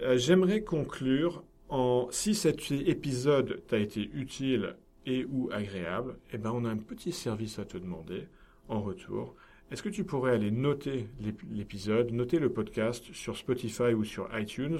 Euh, 0.00 0.18
j'aimerais 0.18 0.62
conclure 0.62 1.42
en 1.68 2.08
si 2.10 2.34
cet 2.34 2.70
épisode 2.70 3.62
t'a 3.66 3.78
été 3.78 4.10
utile 4.12 4.76
et 5.06 5.24
ou 5.24 5.48
agréable, 5.52 6.18
eh 6.32 6.38
ben 6.38 6.52
on 6.54 6.64
a 6.64 6.70
un 6.70 6.76
petit 6.76 7.12
service 7.12 7.58
à 7.58 7.64
te 7.64 7.78
demander 7.78 8.26
en 8.68 8.82
retour. 8.82 9.34
Est-ce 9.70 9.82
que 9.82 9.88
tu 9.88 10.04
pourrais 10.04 10.32
aller 10.32 10.50
noter 10.50 11.08
l'épisode, 11.50 12.10
noter 12.12 12.38
le 12.38 12.52
podcast 12.52 13.04
sur 13.12 13.36
Spotify 13.36 13.94
ou 13.94 14.04
sur 14.04 14.28
iTunes 14.38 14.78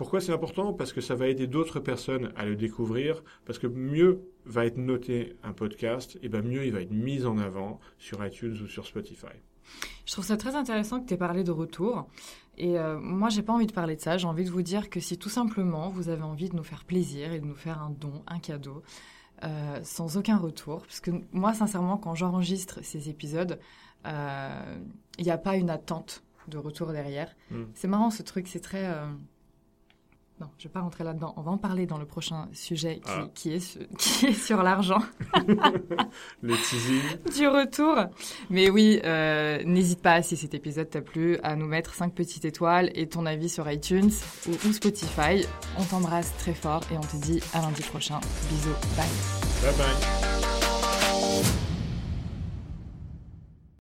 Pourquoi 0.00 0.22
c'est 0.22 0.32
important? 0.32 0.72
Parce 0.72 0.94
que 0.94 1.02
ça 1.02 1.14
va 1.14 1.28
aider 1.28 1.46
d'autres 1.46 1.78
personnes 1.78 2.32
à 2.34 2.46
le 2.46 2.56
découvrir, 2.56 3.22
parce 3.44 3.58
que 3.58 3.66
mieux 3.66 4.22
va 4.46 4.64
être 4.64 4.78
noté 4.78 5.36
un 5.42 5.52
podcast, 5.52 6.18
et 6.22 6.30
ben 6.30 6.40
mieux 6.40 6.64
il 6.64 6.72
va 6.72 6.80
être 6.80 6.90
mis 6.90 7.26
en 7.26 7.36
avant 7.36 7.80
sur 7.98 8.24
iTunes 8.24 8.56
ou 8.62 8.66
sur 8.66 8.86
Spotify. 8.86 9.26
Je 10.06 10.12
trouve 10.12 10.24
ça 10.24 10.38
très 10.38 10.56
intéressant 10.56 11.02
que 11.02 11.06
tu 11.06 11.12
aies 11.12 11.18
parlé 11.18 11.44
de 11.44 11.50
retour. 11.50 12.08
Et 12.56 12.78
euh, 12.78 12.98
moi, 12.98 13.28
j'ai 13.28 13.42
pas 13.42 13.52
envie 13.52 13.66
de 13.66 13.74
parler 13.74 13.94
de 13.94 14.00
ça. 14.00 14.16
J'ai 14.16 14.26
envie 14.26 14.44
de 14.44 14.50
vous 14.50 14.62
dire 14.62 14.88
que 14.88 15.00
si 15.00 15.18
tout 15.18 15.28
simplement 15.28 15.90
vous 15.90 16.08
avez 16.08 16.22
envie 16.22 16.48
de 16.48 16.56
nous 16.56 16.64
faire 16.64 16.86
plaisir 16.86 17.34
et 17.34 17.38
de 17.38 17.44
nous 17.44 17.54
faire 17.54 17.82
un 17.82 17.90
don, 17.90 18.22
un 18.26 18.38
cadeau, 18.38 18.82
euh, 19.44 19.80
sans 19.82 20.16
aucun 20.16 20.38
retour, 20.38 20.80
parce 20.80 21.00
que 21.00 21.10
moi, 21.32 21.52
sincèrement, 21.52 21.98
quand 21.98 22.14
j'enregistre 22.14 22.82
ces 22.82 23.10
épisodes, 23.10 23.60
euh, 24.06 24.78
il 25.18 25.26
n'y 25.26 25.30
a 25.30 25.36
pas 25.36 25.56
une 25.56 25.68
attente 25.68 26.24
de 26.48 26.56
retour 26.56 26.90
derrière. 26.90 27.36
Hmm. 27.50 27.64
C'est 27.74 27.86
marrant 27.86 28.10
ce 28.10 28.22
truc, 28.22 28.48
c'est 28.48 28.60
très 28.60 28.96
non, 30.40 30.46
je 30.56 30.64
ne 30.64 30.68
vais 30.68 30.72
pas 30.72 30.80
rentrer 30.80 31.04
là-dedans. 31.04 31.34
On 31.36 31.42
va 31.42 31.50
en 31.50 31.58
parler 31.58 31.84
dans 31.84 31.98
le 31.98 32.06
prochain 32.06 32.48
sujet 32.52 33.00
qui, 33.34 33.50
ah. 33.50 33.54
est, 33.54 33.78
qui 33.98 34.26
est 34.26 34.32
sur 34.32 34.62
l'argent. 34.62 35.00
le 36.42 36.54
teasing. 36.54 37.02
Du 37.36 37.46
retour. 37.46 37.96
Mais 38.48 38.70
oui, 38.70 39.00
euh, 39.04 39.62
n'hésite 39.64 40.00
pas, 40.00 40.22
si 40.22 40.38
cet 40.38 40.54
épisode 40.54 40.88
t'a 40.88 41.02
plu, 41.02 41.38
à 41.42 41.56
nous 41.56 41.66
mettre 41.66 41.92
5 41.92 42.14
petites 42.14 42.46
étoiles 42.46 42.90
et 42.94 43.06
ton 43.06 43.26
avis 43.26 43.50
sur 43.50 43.70
iTunes 43.70 44.10
ou, 44.48 44.72
Spotify. 44.72 45.46
On 45.78 45.84
t'embrasse 45.84 46.34
très 46.38 46.54
fort 46.54 46.82
et 46.90 46.96
on 46.96 47.00
te 47.00 47.16
dit 47.16 47.42
à 47.52 47.60
lundi 47.60 47.82
prochain. 47.82 48.18
Bisous. 48.48 48.70
Bye. 48.96 49.06
Bye 49.62 49.76
bye. 49.76 50.49